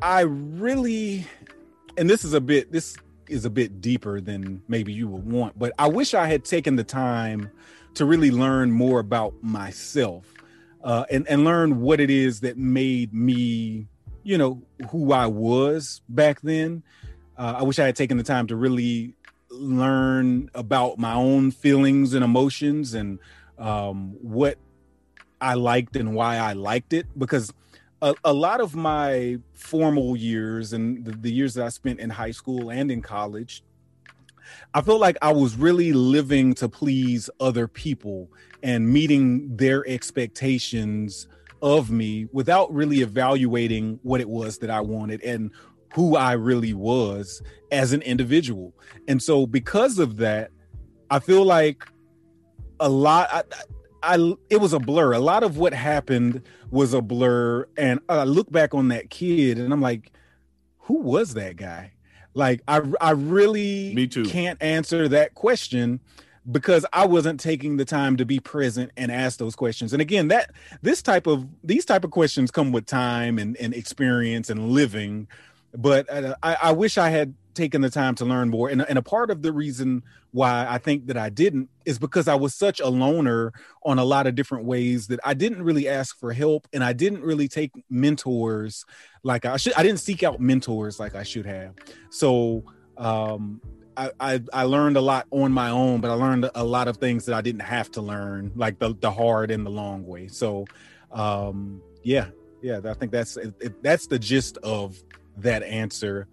[0.00, 1.28] I really,
[1.96, 2.96] and this is a bit, this
[3.28, 6.76] is a bit deeper than maybe you would want, but I wish I had taken
[6.76, 7.50] the time
[7.94, 10.24] to really learn more about myself
[10.82, 13.86] uh, and and learn what it is that made me,
[14.22, 16.82] you know, who I was back then.
[17.36, 19.14] Uh, I wish I had taken the time to really
[19.50, 23.18] learn about my own feelings and emotions and
[23.58, 24.58] um, what
[25.40, 27.52] I liked and why I liked it because
[28.02, 32.10] a, a lot of my formal years and the, the, years that I spent in
[32.10, 33.62] high school and in college
[34.74, 38.30] I felt like I was really living to please other people
[38.62, 41.28] and meeting their expectations
[41.60, 45.50] of me without really evaluating what it was that I wanted and
[45.94, 48.74] who I really was as an individual.
[49.08, 50.50] And so because of that,
[51.10, 51.86] I feel like
[52.80, 53.42] a lot I,
[54.02, 55.12] I it was a blur.
[55.12, 59.58] A lot of what happened was a blur and I look back on that kid
[59.58, 60.12] and I'm like
[60.78, 61.92] who was that guy?
[62.34, 64.24] Like I I really Me too.
[64.24, 66.00] can't answer that question
[66.50, 69.92] because I wasn't taking the time to be present and ask those questions.
[69.92, 70.50] And again, that
[70.80, 75.28] this type of these type of questions come with time and, and experience and living.
[75.74, 78.68] But uh, I, I wish I had taken the time to learn more.
[78.68, 82.28] And, and a part of the reason why I think that I didn't is because
[82.28, 83.52] I was such a loner
[83.84, 86.92] on a lot of different ways that I didn't really ask for help and I
[86.92, 88.84] didn't really take mentors
[89.22, 89.74] like I should.
[89.74, 91.74] I didn't seek out mentors like I should have.
[92.10, 92.64] So
[92.96, 93.60] um,
[93.96, 96.96] I, I, I learned a lot on my own, but I learned a lot of
[96.96, 100.28] things that I didn't have to learn, like the the hard and the long way.
[100.28, 100.64] So
[101.10, 102.26] um, yeah,
[102.62, 105.02] yeah, I think that's it, that's the gist of
[105.38, 106.26] that answer.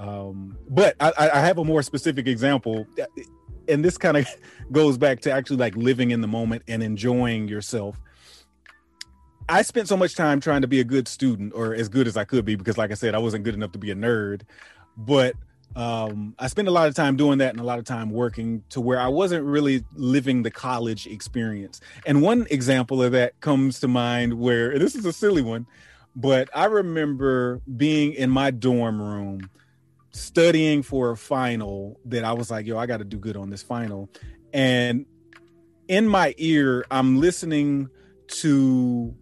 [0.00, 2.86] Um, but I, I have a more specific example,
[3.68, 4.26] and this kind of
[4.72, 8.00] goes back to actually like living in the moment and enjoying yourself.
[9.48, 12.16] I spent so much time trying to be a good student or as good as
[12.16, 14.42] I could be because like I said I wasn't good enough to be a nerd
[14.96, 15.34] but
[15.76, 18.62] um, I spent a lot of time doing that and a lot of time working
[18.70, 21.80] to where I wasn't really living the college experience.
[22.06, 25.66] And one example of that comes to mind where this is a silly one,
[26.16, 29.48] but I remember being in my dorm room
[30.12, 33.50] studying for a final that I was like, yo, I got to do good on
[33.50, 34.08] this final.
[34.52, 35.06] And
[35.88, 37.88] in my ear, I'm listening
[38.28, 39.14] to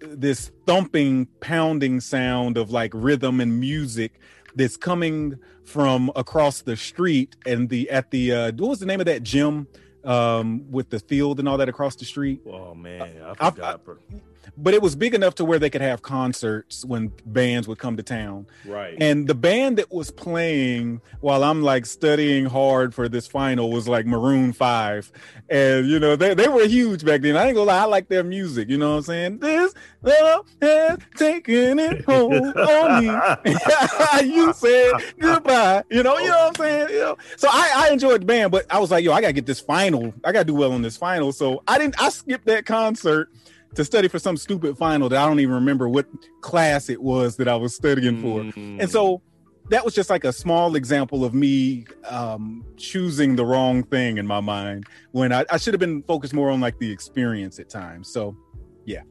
[0.00, 4.20] this thumping, pounding sound of like rhythm and music
[4.54, 9.00] that's coming from across the street and the at the uh what was the name
[9.00, 9.66] of that gym
[10.04, 13.00] um with the field and all that across the street oh man
[13.38, 14.20] i forgot I, I,
[14.56, 17.96] but it was big enough to where they could have concerts when bands would come
[17.96, 18.46] to town.
[18.64, 18.96] Right.
[19.00, 23.88] And the band that was playing while I'm like studying hard for this final was
[23.88, 25.12] like Maroon 5.
[25.48, 27.36] And you know, they, they were huge back then.
[27.36, 29.38] I ain't gonna lie, I like their music, you know what I'm saying?
[29.38, 34.32] This love has taken it home on me.
[34.34, 35.82] you said goodbye.
[35.90, 36.88] You know, you know what I'm saying?
[36.90, 37.18] You know?
[37.36, 39.60] So I, I enjoyed the band, but I was like, yo, I gotta get this
[39.60, 40.14] final.
[40.24, 41.32] I gotta do well on this final.
[41.32, 43.30] So I didn't I skipped that concert
[43.74, 46.06] to study for some stupid final that I don't even remember what
[46.40, 48.40] class it was that I was studying for.
[48.40, 48.80] Mm.
[48.80, 49.22] And so
[49.70, 54.26] that was just like a small example of me um, choosing the wrong thing in
[54.26, 57.68] my mind when I, I should have been focused more on like the experience at
[57.68, 58.08] times.
[58.08, 58.36] So,
[58.84, 59.02] yeah.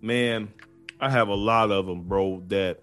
[0.00, 0.52] Man,
[1.00, 2.78] I have a lot of them, bro, that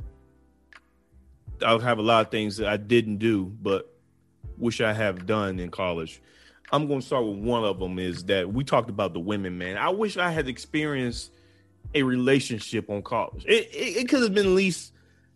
[1.66, 3.92] I have a lot of things that I didn't do, but
[4.58, 6.22] wish I have done in college.
[6.72, 9.58] I'm going to start with one of them is that we talked about the women,
[9.58, 9.78] man.
[9.78, 11.32] I wish I had experienced
[11.94, 13.46] a relationship on college.
[13.46, 14.94] It, it, it could have been at least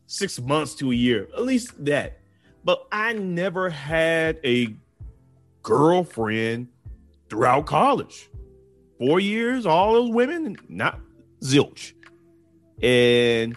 [0.07, 2.19] six months to a year, at least that.
[2.65, 4.75] But I never had a
[5.61, 6.67] girlfriend
[7.29, 8.29] throughout college.
[8.97, 10.99] Four years, all those women, not
[11.41, 11.93] zilch.
[12.81, 13.55] And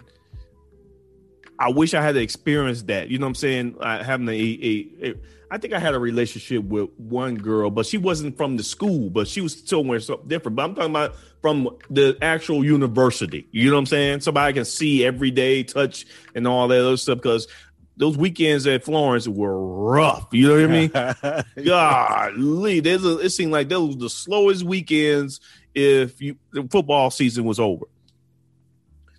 [1.59, 3.09] I wish I had experienced that.
[3.09, 3.75] You know what I'm saying?
[3.79, 5.15] Uh, having a, a, a
[5.53, 9.11] I think I had a relationship with one girl, but she wasn't from the school,
[9.11, 10.55] but she was somewhere something different.
[10.55, 13.47] But I'm talking about from the actual university.
[13.51, 14.21] You know what I'm saying?
[14.21, 17.19] Somebody I can see every day, touch, and all that other stuff.
[17.19, 17.47] Because
[17.97, 20.27] those weekends at Florence were rough.
[20.31, 21.65] You know what I mean?
[21.67, 25.39] Golly, there's a, it seemed like those were the slowest weekends
[25.75, 27.85] if you the football season was over.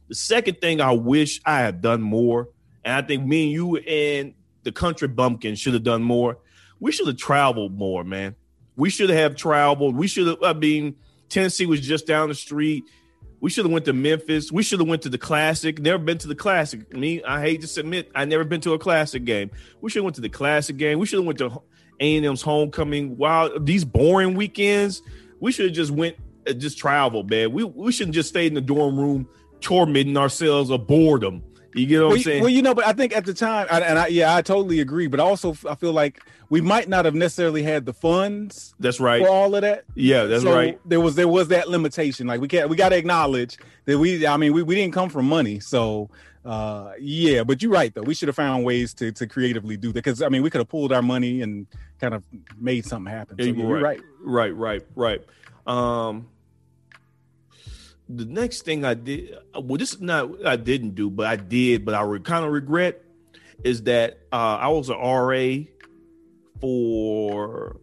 [0.09, 2.49] The second thing I wish I had done more,
[2.85, 6.38] and I think me and you and the country bumpkin should have done more
[6.80, 8.34] we should have traveled more, man.
[8.76, 9.96] We should have traveled.
[9.96, 10.42] We should have.
[10.42, 10.96] I mean,
[11.28, 12.84] Tennessee was just down the street.
[13.40, 14.50] We should have went to Memphis.
[14.50, 15.78] We should have went to the Classic.
[15.78, 16.92] Never been to the Classic.
[16.92, 19.50] Me, I hate to admit, I never been to a Classic game.
[19.80, 20.98] We should have went to the Classic game.
[20.98, 21.62] We should have went to
[22.00, 23.16] A and M's homecoming.
[23.16, 25.02] Wow, these boring weekends.
[25.40, 26.16] We should have just went,
[26.48, 27.52] uh, just traveled, man.
[27.52, 29.28] We we shouldn't just stay in the dorm room
[29.60, 31.42] tormenting ourselves of boredom.
[31.75, 32.41] You get what well, I'm saying?
[32.41, 35.09] Well, you know, but I think at the time, and I, yeah, I totally agree.
[35.09, 38.75] But also, I feel like we might not have necessarily had the funds.
[38.79, 39.85] That's right for all of that.
[39.95, 40.79] Yeah, that's so right.
[40.85, 42.29] There was there was that limitation.
[42.29, 44.25] Like we can't we got to acknowledge that we.
[44.27, 46.11] I mean, we, we didn't come from money, so
[46.45, 49.89] uh yeah but you're right though we should have found ways to to creatively do
[49.89, 51.66] that because i mean we could have pulled our money and
[51.99, 52.22] kind of
[52.59, 53.83] made something happen so, yeah, right.
[54.20, 55.25] right right right right
[55.66, 56.29] um
[58.09, 61.84] the next thing I did, well, this is not I didn't do, but I did,
[61.84, 63.02] but I re- kind of regret
[63.62, 65.64] is that uh, I was an RA
[66.61, 67.76] for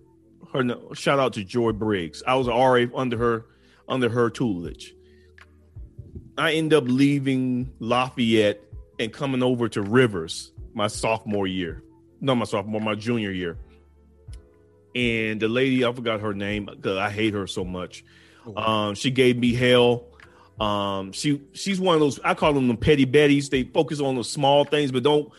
[0.54, 0.94] her.
[0.94, 2.22] Shout out to Joy Briggs.
[2.26, 3.46] I was an RA under her
[3.88, 4.94] under her tutelage.
[6.38, 8.62] I end up leaving Lafayette
[9.00, 11.84] and coming over to Rivers my sophomore year.
[12.20, 13.58] No, my sophomore, my junior year.
[14.94, 18.04] And the lady, I forgot her name because I hate her so much.
[18.46, 20.06] Oh, um, she gave me hell
[20.60, 23.50] um, she she's one of those I call them the petty betties.
[23.50, 25.32] They focus on the small things, but don't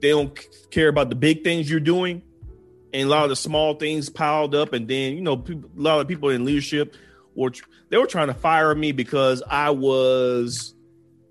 [0.00, 0.38] they don't
[0.70, 2.22] care about the big things you're doing.
[2.92, 6.00] And a lot of the small things piled up, and then you know a lot
[6.00, 6.94] of people in leadership
[7.34, 7.52] were
[7.88, 10.74] they were trying to fire me because I was,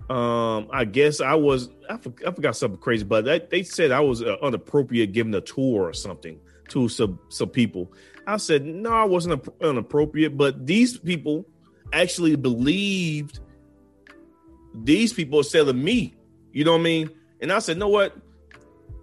[0.09, 3.91] um, I guess I was I, for, I forgot something crazy, but they, they said
[3.91, 7.91] I was uh, inappropriate giving a tour or something to some some people.
[8.25, 11.45] I said no, I wasn't inappropriate, but these people
[11.93, 13.39] actually believed
[14.73, 16.13] these people instead of me.
[16.51, 17.09] You know what I mean?
[17.41, 18.15] And I said, know what?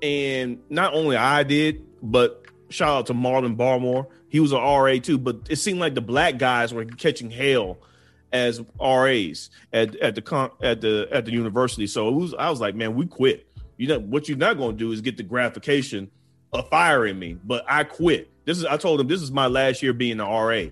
[0.02, 4.06] And not only I did, but shout out to Marlon Barmore.
[4.28, 7.78] He was an RA too, but it seemed like the black guys were catching hell
[8.32, 11.86] as RAs at, at the at the at the university.
[11.86, 13.46] So was I was like, man, we quit.
[13.76, 16.10] You know what you're not going to do is get the gratification
[16.52, 18.30] of firing me, but I quit.
[18.44, 20.64] This is I told him this is my last year being an RA.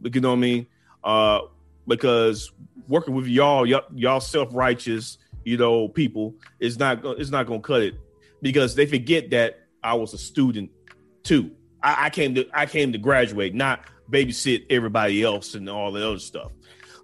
[0.00, 0.66] But you know what I mean?
[1.02, 1.40] Uh,
[1.86, 2.50] because
[2.88, 7.82] working with y'all, y'all, y'all self-righteous, you know, people is not it's not gonna cut
[7.82, 7.94] it
[8.42, 10.70] because they forget that I was a student
[11.22, 11.50] too.
[11.82, 16.06] I, I came to I came to graduate, not babysit everybody else and all the
[16.06, 16.52] other stuff.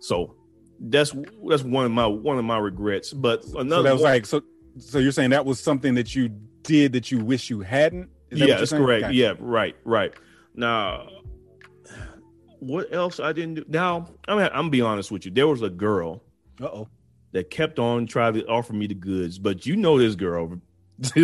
[0.01, 0.37] So
[0.81, 1.15] that's
[1.47, 3.13] that's one of my one of my regrets.
[3.13, 4.43] But another so that was one, like so
[4.79, 6.31] so you're saying that was something that you
[6.63, 8.09] did that you wish you hadn't?
[8.31, 9.07] That yeah, that's correct.
[9.07, 9.15] Okay.
[9.15, 10.15] Yeah, right, right.
[10.55, 11.09] Now
[12.61, 13.65] what else I didn't do?
[13.69, 15.31] Now I'm I'm gonna be honest with you.
[15.31, 16.23] There was a girl,
[16.61, 16.89] oh,
[17.33, 20.61] that kept on trying to offer me the goods, but you know this girl.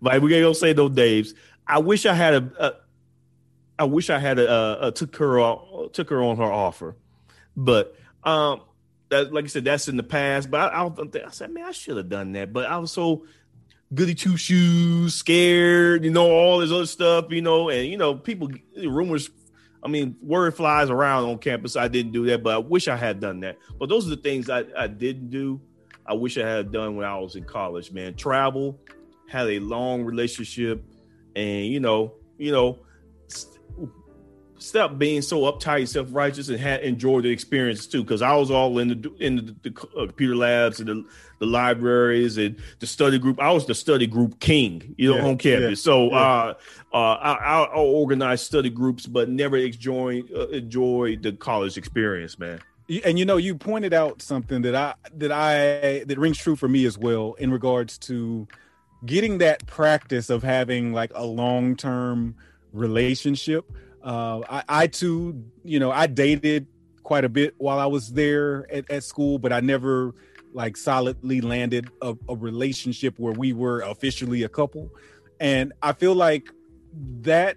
[0.00, 1.34] like we ain't gonna say no names.
[1.66, 2.72] I wish I had a, a
[3.80, 6.96] I wish I had a, a, a took her took her on her offer,
[7.56, 8.62] but um,
[9.08, 10.50] that like I said, that's in the past.
[10.50, 12.52] But I, I, I said, man, I should have done that.
[12.52, 13.24] But I was so
[13.94, 18.14] goody two shoes, scared, you know, all this other stuff, you know, and you know,
[18.14, 19.30] people rumors
[19.82, 21.76] I mean, word flies around on campus.
[21.76, 23.58] I didn't do that, but I wish I had done that.
[23.78, 25.60] But those are the things I, I didn't do.
[26.06, 28.14] I wish I had done when I was in college, man.
[28.14, 28.80] Travel,
[29.28, 30.82] had a long relationship,
[31.36, 32.80] and you know, you know,
[34.58, 38.02] stop being so uptight, self righteous, and had enjoyed the experience too.
[38.02, 41.04] Because I was all in the in the, the uh, computer labs and the,
[41.38, 43.40] the libraries and the study group.
[43.40, 45.80] I was the study group king, you know, yeah, on campus.
[45.80, 46.16] Yeah, so yeah.
[46.16, 46.54] uh,
[46.92, 52.38] uh, I, I, I organized study groups, but never enjoy uh, enjoy the college experience,
[52.38, 52.60] man.
[53.04, 56.68] And you know, you pointed out something that I that I that rings true for
[56.68, 58.48] me as well in regards to
[59.04, 62.34] getting that practice of having like a long term
[62.72, 63.70] relationship
[64.02, 66.66] uh, I, I too, you know, I dated
[67.02, 70.14] quite a bit while I was there at, at school, but I never
[70.52, 74.90] like solidly landed a, a relationship where we were officially a couple.
[75.40, 76.50] And I feel like
[77.20, 77.56] that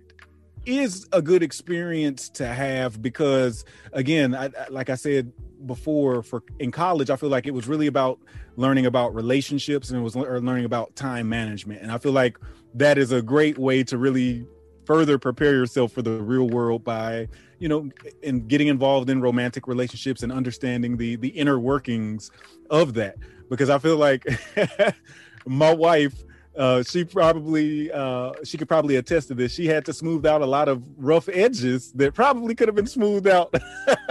[0.66, 5.32] is a good experience to have because again I, like i said
[5.66, 8.20] before for in college i feel like it was really about
[8.58, 12.38] learning about relationships and it was learning about time management and i feel like
[12.76, 14.46] that is a great way to really
[14.86, 17.28] further prepare yourself for the real world by
[17.60, 17.90] you know
[18.24, 22.32] in getting involved in romantic relationships and understanding the the inner workings
[22.70, 23.16] of that
[23.50, 24.26] because i feel like
[25.46, 26.24] my wife
[26.56, 29.54] uh, she probably uh, she could probably attest to this.
[29.54, 32.88] She had to smooth out a lot of rough edges that probably could have been
[32.88, 33.56] smoothed out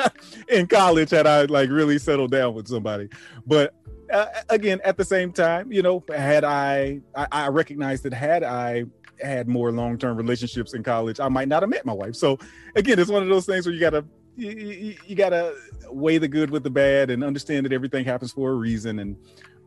[0.48, 3.10] in college had I like really settled down with somebody.
[3.46, 3.74] But
[4.10, 8.42] uh, again, at the same time, you know, had I, I I recognized that had
[8.42, 8.84] I
[9.22, 12.14] had more long term relationships in college, I might not have met my wife.
[12.14, 12.38] So
[12.74, 14.04] again, it's one of those things where you gotta
[14.36, 15.54] you, you, gotta
[15.90, 18.98] weigh the good with the bad and understand that everything happens for a reason.
[18.98, 19.16] And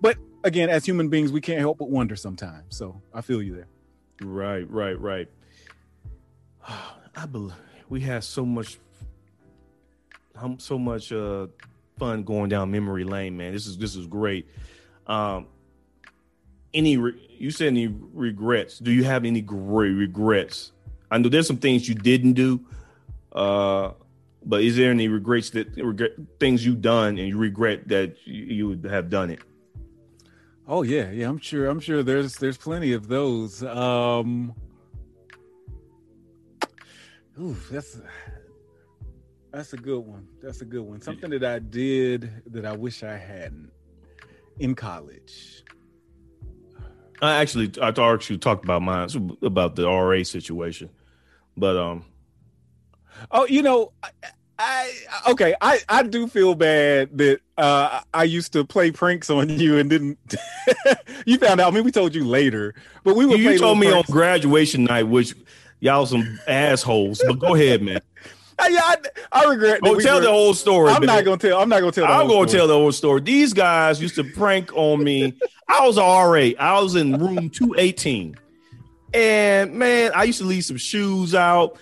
[0.02, 2.76] but again, as human beings, we can't help but wonder sometimes.
[2.76, 3.68] So I feel you there.
[4.22, 5.30] Right, right, right.
[7.16, 7.54] I believe
[7.90, 8.80] we had so much,
[10.58, 11.48] so much uh,
[12.00, 13.54] fun going down memory lane, man.
[13.54, 14.48] This is this is great.
[15.06, 15.48] Um,
[16.74, 18.80] any re- you said any regrets?
[18.80, 20.72] Do you have any great regrets?
[21.12, 22.60] I know there's some things you didn't do,
[23.34, 23.92] uh,
[24.46, 28.44] but is there any regrets that regret things you've done and you regret that you,
[28.44, 29.40] you would have done it?
[30.68, 31.28] Oh yeah, yeah.
[31.28, 31.68] I'm sure.
[31.68, 33.64] I'm sure there's there's plenty of those.
[33.64, 34.54] Um,
[37.40, 38.00] ooh, that's
[39.52, 40.28] that's a good one.
[40.42, 41.02] That's a good one.
[41.02, 43.72] Something that I did that I wish I hadn't
[44.60, 45.64] in college.
[47.22, 49.10] I actually I thought you talked about mine
[49.42, 50.90] about the RA situation,
[51.56, 52.06] but um,
[53.32, 54.10] oh, you know, I,
[54.60, 54.92] I
[55.30, 59.78] okay, I I do feel bad that uh I used to play pranks on you
[59.78, 60.18] and didn't.
[61.26, 61.72] you found out.
[61.72, 63.36] I mean, we told you later, but we were.
[63.36, 64.10] You told me pranks.
[64.10, 65.36] on graduation night, which
[65.80, 67.22] y'all some assholes.
[67.26, 68.02] But go ahead, man.
[68.70, 68.98] yeah, I,
[69.32, 69.82] I regret.
[69.82, 70.92] Don't we tell were, the whole story.
[70.92, 71.16] I'm man.
[71.16, 71.60] not gonna tell.
[71.60, 72.06] I'm not gonna tell.
[72.06, 72.48] I'm gonna story.
[72.50, 73.22] tell the whole story.
[73.22, 75.34] These guys used to prank on me.
[75.68, 76.52] I was RA.
[76.60, 78.36] I was in room 218,
[79.14, 81.78] and man, I used to leave some shoes out.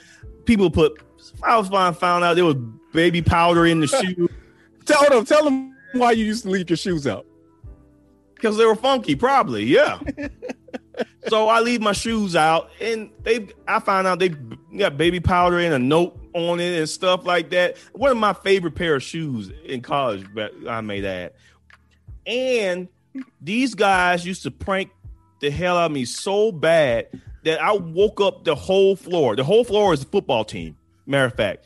[0.46, 1.02] People put.
[1.44, 1.94] I was fine.
[1.96, 2.58] Found out there was
[2.94, 4.30] baby powder in the shoe.
[4.86, 5.26] tell them.
[5.26, 7.26] Tell them why you used to leave your shoes out.
[8.36, 9.66] Because they were funky, probably.
[9.66, 10.00] Yeah.
[11.28, 13.50] so I leave my shoes out, and they.
[13.68, 14.30] I find out they
[14.78, 17.78] got baby powder in a note on it and stuff like that.
[17.94, 21.36] One of my favorite pair of shoes in college, but I made that.
[22.26, 22.88] And
[23.42, 24.92] these guys used to prank
[25.40, 27.08] the hell out of me so bad
[27.44, 29.36] that I woke up the whole floor.
[29.36, 30.78] The whole floor is the football team.
[31.06, 31.66] Matter of fact,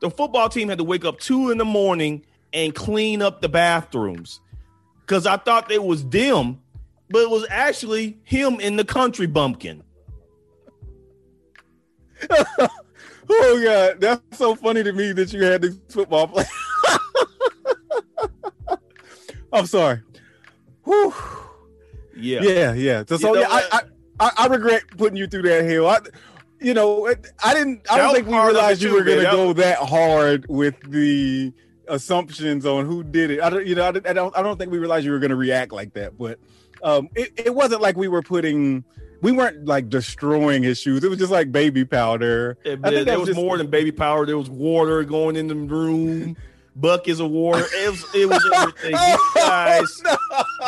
[0.00, 3.48] the football team had to wake up two in the morning and clean up the
[3.48, 4.40] bathrooms
[5.00, 6.60] because I thought it was them
[7.10, 9.82] but it was actually him in the country bumpkin.
[13.28, 16.44] oh god, that's so funny to me that you had this football play.
[19.52, 20.00] I'm sorry.
[20.84, 21.14] Whew.
[22.16, 23.04] Yeah, yeah, yeah.
[23.06, 23.82] So, so yeah, I,
[24.20, 25.86] I, I regret putting you through that hell.
[25.88, 26.00] I,
[26.60, 27.06] you know,
[27.42, 27.90] I didn't.
[27.90, 31.52] I don't think we realized you were going to go that hard with the
[31.88, 33.40] assumptions on who did it.
[33.40, 34.36] I don't, you know, I, I don't.
[34.36, 36.16] I don't think we realized you were going to react like that.
[36.16, 36.38] But
[36.82, 38.84] um, it, it wasn't like we were putting
[39.24, 41.02] we weren't like destroying his shoes.
[41.02, 42.58] It was just like baby powder.
[42.62, 43.40] Yeah, I think there was, was just...
[43.42, 44.26] more than baby powder.
[44.26, 46.36] There was water going in the room.
[46.76, 47.64] Buckets of water.
[47.72, 48.90] It was, it was everything.
[48.90, 50.16] You oh, guys no.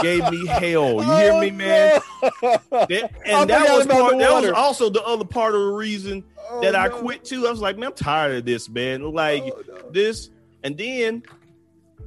[0.00, 0.94] gave me hell.
[0.94, 2.00] You hear oh, me, man?
[2.22, 6.62] That, and that was part, that was also the other part of the reason oh,
[6.62, 7.46] that I quit too.
[7.46, 9.12] I was like, man, I'm tired of this, man.
[9.12, 9.90] Like oh, no.
[9.90, 10.30] this,
[10.62, 11.24] and then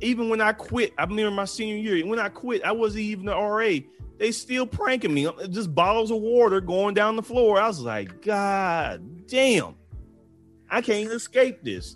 [0.01, 2.07] even when I quit, I'm remember my senior year.
[2.07, 3.81] When I quit, I wasn't even the RA
[4.19, 5.27] they still pranking me.
[5.49, 7.59] Just bottles of water going down the floor.
[7.59, 9.75] I was like, God damn,
[10.69, 11.95] I can't escape this.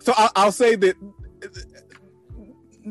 [0.00, 0.96] So I, will say that.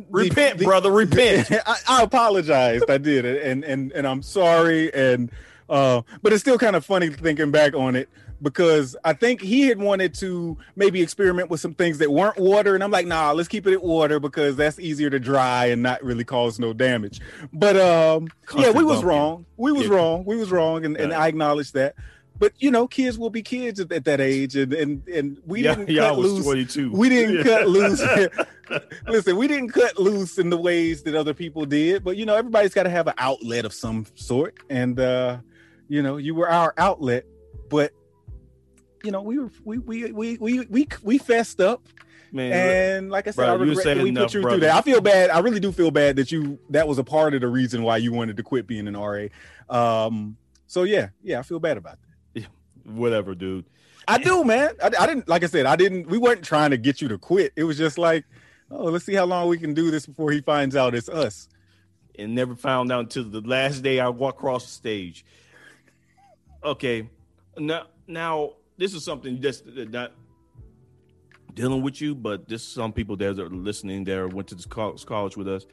[0.09, 0.91] Repent, the, brother.
[0.91, 1.51] Repent.
[1.65, 2.89] I, I apologized.
[2.89, 4.93] I did, and and and I'm sorry.
[4.93, 5.32] And
[5.67, 8.07] uh, but it's still kind of funny thinking back on it
[8.44, 12.76] because I think he had wanted to maybe experiment with some things that weren't water,
[12.76, 15.82] and I'm like, nah, let's keep it at water because that's easier to dry and
[15.82, 17.22] not really cause no damage.
[17.54, 19.46] But um, yeah, we was wrong.
[19.58, 19.96] We was yeah.
[19.96, 20.26] wrong.
[20.26, 21.96] We was wrong, and, and I acknowledge that.
[22.38, 25.64] But you know, kids will be kids at, at that age, and and and we
[25.64, 26.44] yeah, didn't cut loose.
[26.44, 26.91] 22.
[26.91, 27.44] We didn't yeah.
[27.44, 28.02] cut loose.
[29.08, 32.36] Listen, we didn't cut loose in the ways that other people did, but you know,
[32.36, 35.38] everybody's got to have an outlet of some sort, and uh,
[35.88, 37.26] you know, you were our outlet,
[37.70, 37.93] but
[39.04, 41.84] you know, we were we we we we we we fessed up.
[42.32, 44.58] Man, and like I said, bro, I regret that we enough, put you brother.
[44.58, 44.75] through that.
[44.75, 45.30] I feel bad.
[45.30, 47.97] I really do feel bad that you that was a part of the reason why
[47.97, 49.28] you wanted to quit being an RA.
[49.70, 52.42] Um, so yeah, yeah, I feel bad about that.
[52.42, 52.47] Yeah,
[52.92, 53.66] whatever, dude.
[54.08, 54.71] I do, man.
[54.82, 57.17] I, I didn't like I said, I didn't we weren't trying to get you to
[57.17, 57.51] quit.
[57.58, 58.25] It was just like,
[58.71, 61.50] oh, let's see how long we can do this before he finds out it's us.
[62.17, 65.25] And never found out until the last day I walked across the stage.
[66.63, 67.09] Okay.
[67.58, 68.54] Now now
[68.84, 70.12] this is something that's not
[71.54, 75.38] dealing with you, but this some people that are listening there went to this college
[75.38, 75.66] with us.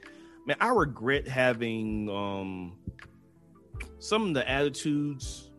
[0.46, 2.78] Man, I regret having um
[3.98, 5.50] some of the attitudes.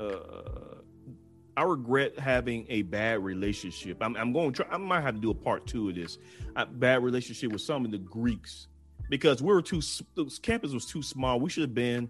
[0.00, 0.76] Uh,
[1.58, 3.98] I regret having a bad relationship.
[4.00, 4.74] I'm, I'm going to try.
[4.74, 6.16] I might have to do a part two of this.
[6.56, 8.68] A bad relationship with some of the Greeks
[9.10, 9.82] because we were too.
[10.40, 11.38] Campus was too small.
[11.38, 12.08] We should have been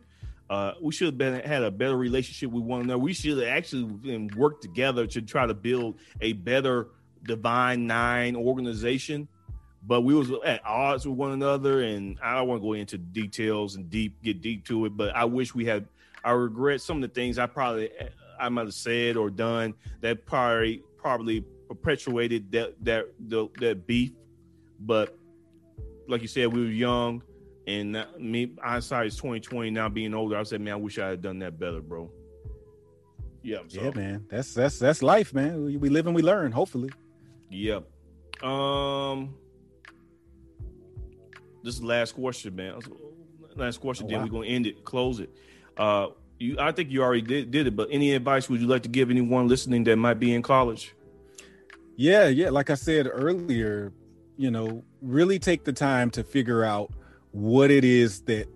[0.48, 2.98] Uh, we should have been had a better relationship with one another.
[2.98, 6.88] We should have actually been worked together to try to build a better
[7.24, 9.28] Divine Nine organization.
[9.86, 12.98] But we was at odds with one another, and I don't want to go into
[12.98, 14.96] details and deep get deep to it.
[14.96, 15.86] But I wish we had.
[16.24, 17.90] I regret some of the things I probably
[18.38, 24.12] I might have said or done that probably probably perpetuated that that the, that beef.
[24.80, 25.16] But
[26.08, 27.22] like you said, we were young,
[27.66, 29.70] and me I hindsight is twenty twenty.
[29.70, 32.10] Now being older, I said, man, I wish I had done that better, bro.
[33.42, 33.80] Yeah, so.
[33.80, 34.26] yeah, man.
[34.28, 35.64] That's that's that's life, man.
[35.64, 36.52] We, live and we learn.
[36.52, 36.90] Hopefully.
[37.50, 37.84] Yep.
[38.42, 39.36] Um.
[41.62, 42.80] This is the last question, man.
[43.56, 44.06] Last question.
[44.06, 44.24] Oh, then wow.
[44.24, 45.30] we're gonna end it, close it.
[45.76, 48.82] Uh, you, I think you already did, did it, but any advice would you like
[48.82, 50.94] to give anyone listening that might be in college?
[51.96, 52.50] Yeah, yeah.
[52.50, 53.92] Like I said earlier,
[54.36, 56.92] you know, really take the time to figure out
[57.36, 58.48] what it is that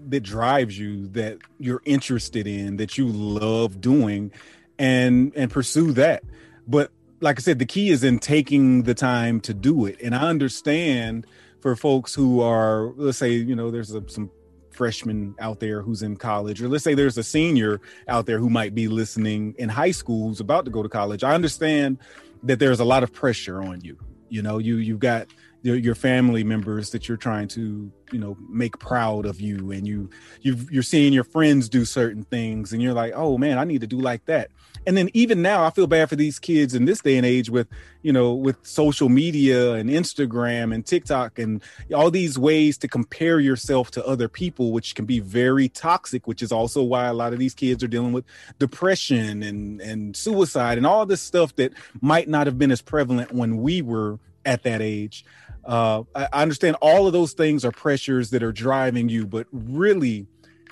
[0.00, 4.32] that drives you, that you're interested in, that you love doing,
[4.78, 6.22] and and pursue that.
[6.66, 6.90] But
[7.20, 10.00] like I said, the key is in taking the time to do it.
[10.02, 11.26] And I understand
[11.60, 14.30] for folks who are, let's say, you know, there's a, some
[14.70, 18.48] freshman out there who's in college, or let's say there's a senior out there who
[18.48, 21.24] might be listening in high school who's about to go to college.
[21.24, 21.98] I understand
[22.44, 23.98] that there's a lot of pressure on you.
[24.28, 25.26] You know, you you've got
[25.62, 29.86] your, your family members that you're trying to you know make proud of you and
[29.86, 30.08] you
[30.40, 33.80] you you're seeing your friends do certain things and you're like oh man i need
[33.80, 34.50] to do like that.
[34.86, 37.50] And then even now i feel bad for these kids in this day and age
[37.50, 37.68] with
[38.02, 41.62] you know with social media and instagram and tiktok and
[41.94, 46.42] all these ways to compare yourself to other people which can be very toxic which
[46.42, 48.24] is also why a lot of these kids are dealing with
[48.58, 53.32] depression and and suicide and all this stuff that might not have been as prevalent
[53.32, 55.24] when we were at that age
[55.68, 60.26] uh, I understand all of those things are pressures that are driving you, but really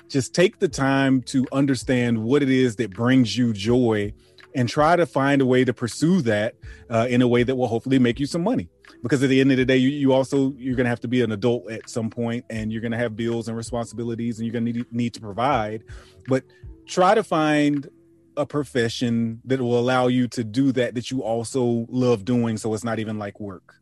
[0.09, 4.11] just take the time to understand what it is that brings you joy
[4.55, 6.55] and try to find a way to pursue that
[6.89, 8.69] uh, in a way that will hopefully make you some money.
[9.03, 11.07] Because at the end of the day you, you also you're going to have to
[11.07, 14.47] be an adult at some point and you're going to have bills and responsibilities and
[14.47, 15.83] you're going to need, need to provide.
[16.27, 16.43] But
[16.87, 17.87] try to find
[18.35, 22.73] a profession that will allow you to do that that you also love doing so
[22.73, 23.75] it's not even like work.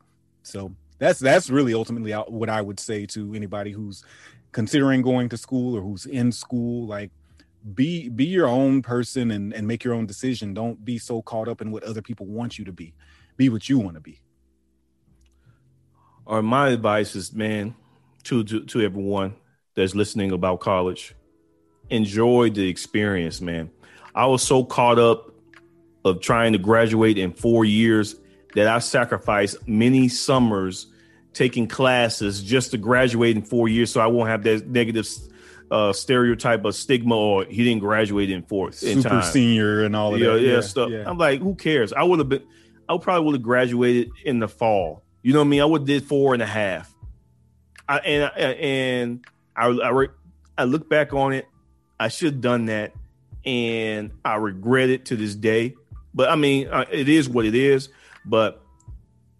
[0.44, 4.04] So that's that's really ultimately what I would say to anybody who's
[4.52, 6.88] considering going to school or who's in school.
[6.88, 7.12] Like,
[7.74, 10.54] be be your own person and and make your own decision.
[10.54, 12.94] Don't be so caught up in what other people want you to be.
[13.38, 14.22] Be what you want to be.
[16.26, 17.76] Or my advice is, man,
[18.24, 19.36] to, to to everyone
[19.76, 21.14] that's listening about college,
[21.90, 23.70] enjoy the experience, man.
[24.16, 25.32] I was so caught up
[26.06, 28.16] of trying to graduate in four years
[28.56, 30.88] that I sacrificed many summers
[31.34, 35.07] taking classes just to graduate in four years, so I won't have that negative
[35.69, 39.23] uh, stereotype of stigma or he didn't graduate in fourth in super time.
[39.23, 40.41] senior and all of yeah, that.
[40.41, 40.90] Yeah, yeah, stuff.
[40.90, 41.03] Yeah.
[41.06, 41.91] I'm like, who cares?
[41.91, 42.44] I would have been,
[42.88, 45.03] I probably would have graduated in the fall.
[45.22, 45.61] You know what I mean?
[45.61, 46.94] I would have did four and a half.
[47.88, 49.26] I, and and
[49.56, 50.07] I, I
[50.57, 51.48] I look back on it.
[51.99, 52.94] I should have done that,
[53.45, 55.76] and I regret it to this day.
[56.14, 57.90] But I mean, uh, it is what it is.
[58.26, 58.62] But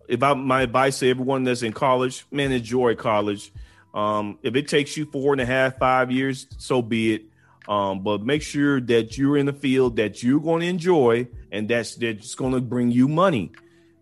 [0.07, 3.52] if I my advice to everyone that's in college, man, enjoy college.
[3.94, 7.24] Um, if it takes you four and a half, five years, so be it.
[7.68, 11.68] Um, but make sure that you're in the field that you're going to enjoy and
[11.68, 13.52] that's that's going to bring you money.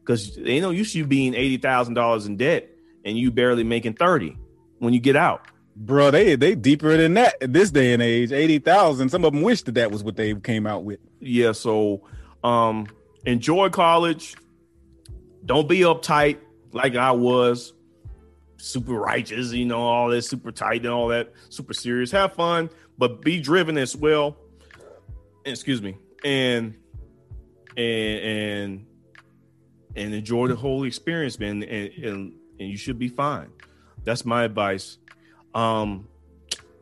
[0.01, 2.69] Because they know you should being eighty thousand dollars in debt
[3.05, 4.37] and you barely making thirty
[4.79, 5.47] when you get out.
[5.75, 8.31] Bro, they they deeper than that at this day and age.
[8.31, 9.09] Eighty thousand.
[9.09, 10.99] Some of them wish that that was what they came out with.
[11.19, 11.53] Yeah.
[11.53, 12.01] So,
[12.43, 12.87] um,
[13.25, 14.35] enjoy college
[15.45, 16.37] don't be uptight
[16.71, 17.73] like I was,
[18.57, 22.11] super righteous, you know, all that super tight and all that, super serious.
[22.11, 24.37] Have fun, but be driven as well.
[25.45, 26.75] Excuse me, and
[27.75, 28.85] and and
[29.95, 31.63] and enjoy the whole experience, man.
[31.63, 33.49] And and, and you should be fine.
[34.03, 34.97] That's my advice.
[35.53, 36.07] Um,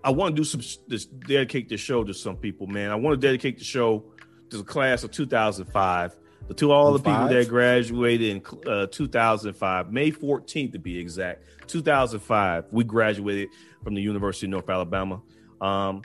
[0.04, 2.92] I want to do some this dedicate the show to some people, man.
[2.92, 4.04] I want to dedicate the show
[4.50, 6.16] to the class of 2005
[6.54, 12.66] to all the people that graduated in uh, 2005, May 14th to be exact, 2005,
[12.72, 13.50] we graduated
[13.84, 15.22] from the University of North Alabama.
[15.60, 16.02] Um,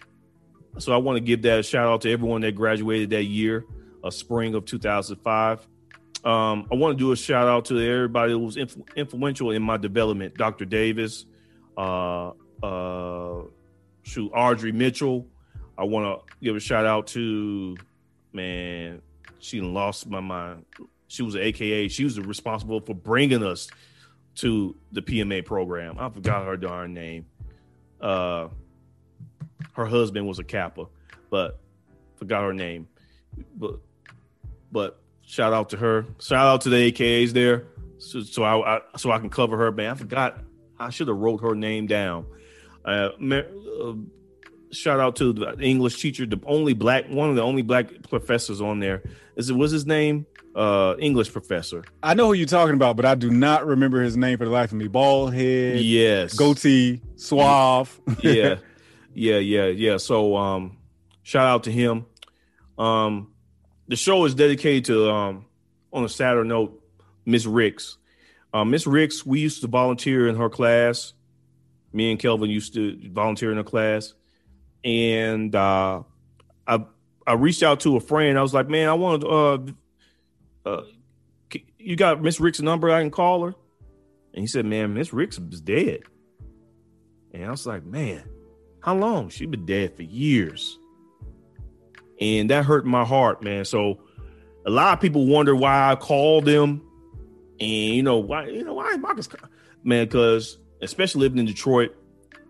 [0.78, 3.64] so I want to give that a shout out to everyone that graduated that year,
[4.04, 5.66] uh, spring of 2005.
[6.24, 9.62] Um, I want to do a shout out to everybody who was influ- influential in
[9.62, 10.34] my development.
[10.34, 10.64] Dr.
[10.64, 11.24] Davis,
[11.76, 12.32] uh,
[12.62, 13.42] uh,
[14.02, 15.26] shoot, Audrey Mitchell.
[15.78, 17.76] I want to give a shout out to
[18.32, 19.02] man
[19.46, 20.64] she lost my mind.
[21.06, 21.88] She was an AKA.
[21.88, 23.68] She was responsible for bringing us
[24.36, 25.96] to the PMA program.
[25.98, 27.26] I forgot her darn name.
[28.00, 28.48] Uh,
[29.74, 30.86] her husband was a Kappa,
[31.30, 31.60] but
[32.16, 32.88] forgot her name.
[33.56, 33.78] But
[34.72, 36.06] but shout out to her.
[36.20, 37.66] Shout out to the AKAs there.
[37.98, 39.70] So, so I, I so I can cover her.
[39.70, 40.38] Man, I forgot.
[40.78, 42.26] I should have wrote her name down.
[42.84, 43.92] Uh, uh,
[44.72, 48.60] shout out to the English teacher, the only black, one of the only black professors
[48.60, 49.02] on there.
[49.36, 50.26] Is it was his name?
[50.54, 51.84] Uh, English professor.
[52.02, 54.50] I know who you're talking about, but I do not remember his name for the
[54.50, 54.88] life of me.
[54.88, 58.00] Bald head, yes, goatee, suave.
[58.22, 58.56] yeah,
[59.14, 59.96] yeah, yeah, yeah.
[59.98, 60.78] So, um,
[61.22, 62.06] shout out to him.
[62.78, 63.32] Um,
[63.88, 65.44] the show is dedicated to, um,
[65.92, 66.82] on a sadder note,
[67.26, 67.98] Miss Ricks.
[68.54, 71.12] Um, Miss Ricks, we used to volunteer in her class.
[71.92, 74.14] Me and Kelvin used to volunteer in her class
[74.86, 76.02] and uh,
[76.66, 76.84] I
[77.26, 78.38] I reached out to a friend.
[78.38, 79.28] I was like, man, I want to.
[79.28, 79.58] Uh,
[80.64, 80.82] uh,
[81.78, 82.90] you got Miss Rick's number?
[82.90, 83.54] I can call her.
[84.32, 86.00] And he said, man, Miss Rick's is dead.
[87.32, 88.24] And I was like, man,
[88.80, 89.28] how long?
[89.28, 90.78] She been dead for years.
[92.20, 93.64] And that hurt my heart, man.
[93.64, 94.00] So
[94.66, 96.82] a lot of people wonder why I called them.
[97.60, 98.46] And you know why?
[98.48, 99.28] You know why Marcus?
[99.82, 101.95] Man, because especially living in Detroit,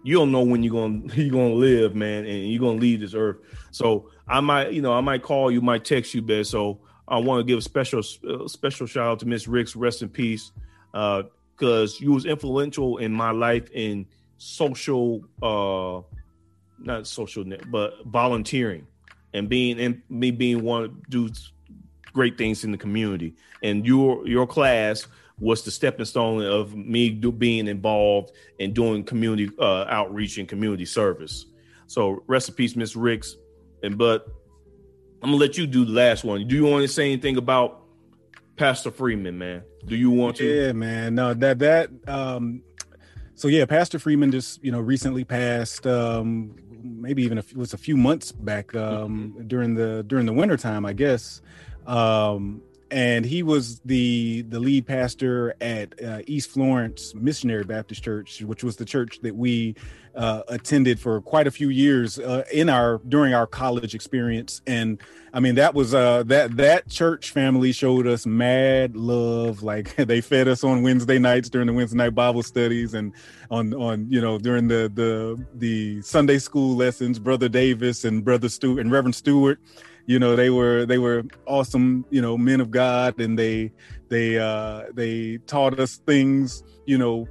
[0.06, 3.12] you don't know when you're gonna you're gonna live, man, and you're gonna leave this
[3.12, 3.38] earth.
[3.72, 6.44] So I might, you know, I might call you, might text you, Ben.
[6.44, 6.78] So
[7.08, 10.08] I want to give a special uh, special shout out to Miss Ricks, rest in
[10.08, 10.52] peace,
[10.94, 11.24] Uh,
[11.56, 14.06] because uh, you was influential in my life in
[14.38, 16.02] social, uh,
[16.78, 18.86] not social, net, but volunteering
[19.34, 21.28] and being and me being one do
[22.12, 23.34] great things in the community.
[23.60, 25.08] And your your class
[25.38, 30.48] was the stepping stone of me do, being involved in doing community uh, outreach and
[30.48, 31.46] community service.
[31.86, 33.36] So rest in peace, Miss Ricks.
[33.82, 34.26] And but
[35.22, 36.46] I'm gonna let you do the last one.
[36.46, 37.82] Do you want to say anything about
[38.56, 39.62] Pastor Freeman, man?
[39.84, 40.44] Do you want to?
[40.44, 41.14] Yeah, man.
[41.14, 42.62] No, that that um
[43.34, 47.74] so yeah, Pastor Freeman just, you know, recently passed um maybe even a few, was
[47.74, 49.46] a few months back um mm-hmm.
[49.46, 51.42] during the during the winter time, I guess.
[51.86, 58.42] Um and he was the the lead pastor at uh, East Florence Missionary Baptist Church,
[58.42, 59.74] which was the church that we
[60.14, 64.62] uh, attended for quite a few years uh, in our during our college experience.
[64.66, 65.00] And
[65.32, 69.62] I mean, that was uh, that that church family showed us mad love.
[69.66, 73.12] Like they fed us on Wednesday nights during the Wednesday night Bible studies, and
[73.50, 77.18] on on you know during the the the Sunday school lessons.
[77.18, 79.58] Brother Davis and Brother Stewart and Reverend Stewart
[80.06, 83.70] you know they were they were awesome you know men of god and they
[84.08, 87.26] they uh they taught us things you know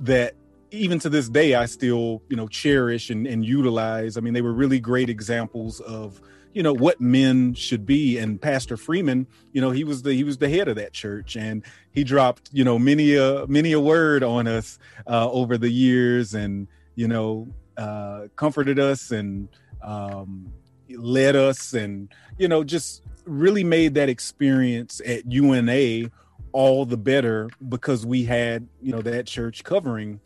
[0.00, 0.34] that
[0.70, 4.16] even to this day i still you know cherish and, and utilize.
[4.16, 6.20] I mean they were really great examples of
[6.52, 8.18] you know what men should be.
[8.18, 11.36] And pastor freeman you know he was the he was the head of that church
[11.36, 15.70] and he dropped you know many a many a word on us uh over the
[15.70, 19.48] years and you know uh comforted us and
[19.82, 20.52] um
[20.96, 22.08] led us and
[22.38, 26.10] you know just really made that experience at UNA
[26.52, 30.20] all the better because we had you know that church covering.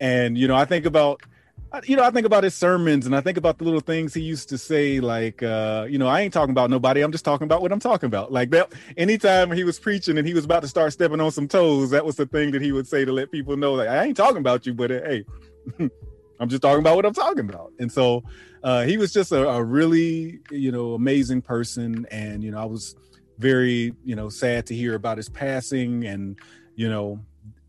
[0.00, 1.22] And you know I think about
[1.86, 4.20] you know I think about his sermons and I think about the little things he
[4.20, 7.46] used to say like uh you know I ain't talking about nobody I'm just talking
[7.46, 8.32] about what I'm talking about.
[8.32, 11.48] Like that anytime he was preaching and he was about to start stepping on some
[11.48, 14.04] toes that was the thing that he would say to let people know like I
[14.04, 15.24] ain't talking about you but uh, hey
[16.40, 17.72] I'm just talking about what I'm talking about.
[17.78, 18.24] And so
[18.64, 22.06] uh, he was just a, a, really, you know, amazing person.
[22.10, 22.96] And, you know, I was
[23.38, 26.38] very, you know, sad to hear about his passing and,
[26.74, 27.20] you know,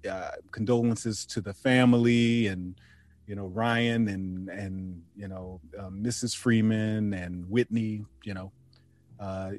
[0.09, 2.80] uh, condolences to the family and,
[3.27, 6.34] you know, Ryan and, and, you know, Mrs.
[6.34, 8.53] Freeman and Whitney, you know,
[9.19, 9.51] uh,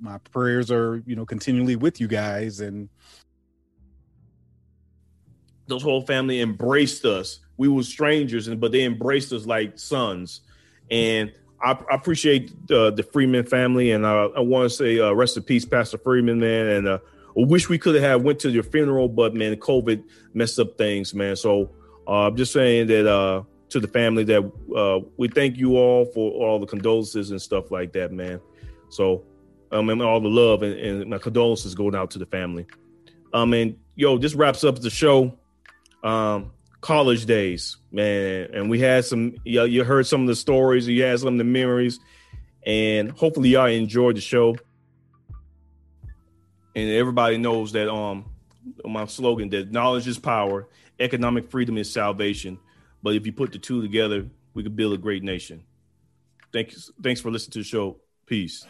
[0.00, 2.60] my prayers are, you know, continually with you guys.
[2.60, 2.88] And,
[5.68, 7.38] those whole family embraced us.
[7.56, 10.40] We were strangers, and but they embraced us like sons
[10.92, 15.36] and I, I appreciate the Freeman family, and I, I want to say uh, rest
[15.36, 16.66] in peace, Pastor Freeman, man.
[16.66, 16.98] And uh,
[17.36, 20.04] I wish we could have went to your funeral, but man, COVID
[20.34, 21.34] messed up things, man.
[21.36, 21.70] So
[22.06, 26.04] uh, I'm just saying that uh, to the family that uh, we thank you all
[26.04, 28.40] for all the condolences and stuff like that, man.
[28.90, 29.24] So
[29.70, 32.66] um, and all the love and, and my condolences going out to the family.
[33.32, 35.38] Um, and yo, this wraps up the show.
[36.04, 36.52] Um,
[36.82, 38.50] college days, man.
[38.52, 41.38] And we had some, you, you heard some of the stories, you had some of
[41.38, 41.98] the memories,
[42.66, 44.56] and hopefully y'all enjoyed the show.
[46.74, 48.26] And everybody knows that um
[48.84, 50.68] my slogan that knowledge is power,
[51.00, 52.58] economic freedom is salvation.
[53.02, 55.64] But if you put the two together, we could build a great nation.
[56.52, 56.78] Thank you.
[57.02, 57.96] Thanks for listening to the show.
[58.26, 58.66] Peace.